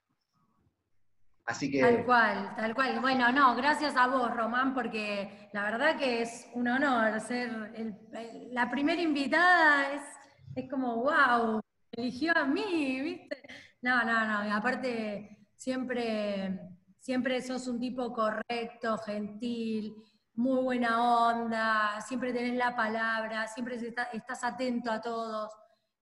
Así 1.45 1.69
que... 1.69 1.81
Tal 1.81 2.05
cual, 2.05 2.55
tal 2.55 2.73
cual. 2.73 2.99
Bueno, 3.01 3.31
no, 3.31 3.55
gracias 3.55 3.95
a 3.97 4.07
vos, 4.07 4.33
Román, 4.33 4.73
porque 4.73 5.49
la 5.51 5.63
verdad 5.63 5.97
que 5.97 6.21
es 6.21 6.47
un 6.53 6.67
honor 6.67 7.19
ser 7.19 7.73
la 8.51 8.69
primera 8.71 9.01
invitada, 9.01 9.93
es, 9.93 10.01
es 10.55 10.69
como, 10.69 11.03
wow, 11.03 11.59
eligió 11.91 12.35
a 12.35 12.45
mí, 12.45 13.01
¿viste? 13.01 13.41
No, 13.81 14.03
no, 14.05 14.43
no. 14.45 14.55
Aparte, 14.55 15.47
siempre, 15.55 16.59
siempre 16.99 17.41
sos 17.41 17.67
un 17.67 17.79
tipo 17.79 18.13
correcto, 18.13 18.97
gentil, 18.99 19.95
muy 20.35 20.63
buena 20.63 21.29
onda, 21.29 22.01
siempre 22.01 22.33
tenés 22.33 22.55
la 22.55 22.75
palabra, 22.75 23.47
siempre 23.47 23.75
estás 23.75 24.43
atento 24.43 24.91
a 24.91 25.01
todos. 25.01 25.51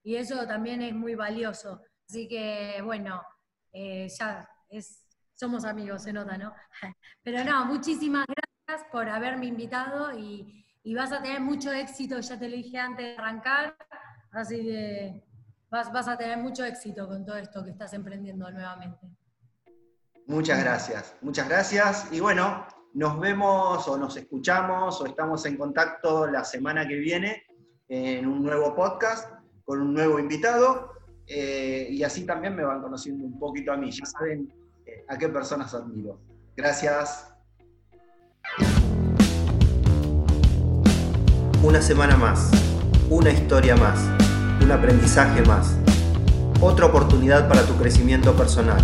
Y 0.04 0.15
eso 0.15 0.47
también 0.47 0.82
es 0.82 0.93
muy 0.93 1.15
valioso. 1.15 1.82
Así 2.08 2.27
que, 2.27 2.82
bueno, 2.84 3.21
eh, 3.71 4.08
ya 4.19 4.47
es, 4.69 5.08
somos 5.41 5.65
amigos, 5.65 6.04
se 6.04 6.13
nota, 6.13 6.38
¿no? 6.38 6.54
Pero 7.23 7.43
no, 7.43 7.65
muchísimas 7.65 8.27
gracias 8.27 8.88
por 8.91 9.10
haberme 9.10 9.47
invitado 9.47 10.15
y, 10.15 10.67
y 10.84 10.93
vas 10.93 11.12
a 11.12 11.19
tener 11.19 11.41
mucho 11.41 11.71
éxito, 11.71 12.19
ya 12.19 12.38
te 12.38 12.47
lo 12.47 12.56
dije 12.56 12.77
antes 12.77 13.08
de 13.08 13.15
arrancar. 13.17 13.75
Así 14.32 14.58
que 14.58 15.23
vas, 15.71 16.08
a 16.08 16.15
tener 16.15 16.38
mucho 16.38 16.63
éxito 16.63 17.08
con 17.08 17.25
todo 17.25 17.38
esto 17.38 17.63
que 17.63 17.71
estás 17.71 17.91
emprendiendo 17.93 18.51
nuevamente. 18.51 19.08
Muchas 20.27 20.63
gracias, 20.63 21.15
muchas 21.21 21.49
gracias. 21.49 22.08
Y 22.12 22.19
bueno, 22.19 22.67
nos 22.93 23.19
vemos 23.19 23.88
o 23.88 23.97
nos 23.97 24.15
escuchamos 24.17 25.01
o 25.01 25.08
estamos 25.08 25.43
en 25.47 25.58
contacto 25.58 26.27
la 26.27 26.43
semana 26.43 26.88
que 26.88 26.97
viene 26.97 27.43
en 27.89 28.27
un 28.27 28.43
nuevo 28.43 28.75
podcast 28.75 29.27
con 29.65 29.82
un 29.82 29.95
nuevo 29.95 30.19
invitado. 30.19 30.91
Eh, 31.25 31.88
y 31.89 32.04
así 32.04 32.27
también 32.27 32.56
me 32.56 32.63
van 32.63 32.80
conociendo 32.80 33.25
un 33.25 33.39
poquito 33.39 33.71
a 33.71 33.77
mí. 33.77 33.89
Ya 33.89 34.06
saben 34.06 34.61
a 35.08 35.17
qué 35.17 35.30
personas 35.30 35.73
admiro. 35.73 36.19
Gracias. 36.56 37.27
Una 41.63 41.82
semana 41.82 42.17
más, 42.17 42.49
una 43.10 43.30
historia 43.30 43.75
más 43.75 43.99
un 44.63 44.71
aprendizaje 44.71 45.41
más, 45.43 45.75
otra 46.62 46.86
oportunidad 46.86 47.47
para 47.47 47.63
tu 47.63 47.75
crecimiento 47.75 48.34
personal, 48.34 48.82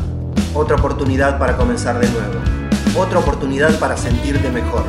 otra 0.53 0.75
oportunidad 0.75 1.37
para 1.37 1.55
comenzar 1.55 1.99
de 1.99 2.09
nuevo, 2.09 2.39
otra 2.97 3.19
oportunidad 3.19 3.77
para 3.79 3.95
sentirte 3.95 4.49
mejor. 4.49 4.83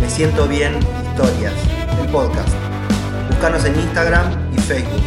Me 0.00 0.08
siento 0.08 0.46
bien, 0.46 0.78
historias, 1.10 1.54
el 2.00 2.08
podcast. 2.10 2.54
Búscanos 3.28 3.64
en 3.64 3.78
Instagram 3.80 4.54
y 4.56 4.58
Facebook 4.60 5.02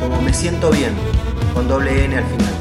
como 0.00 0.22
Me 0.22 0.32
siento 0.32 0.70
bien, 0.70 0.94
con 1.54 1.66
doble 1.68 2.04
N 2.04 2.16
al 2.16 2.24
final. 2.24 2.55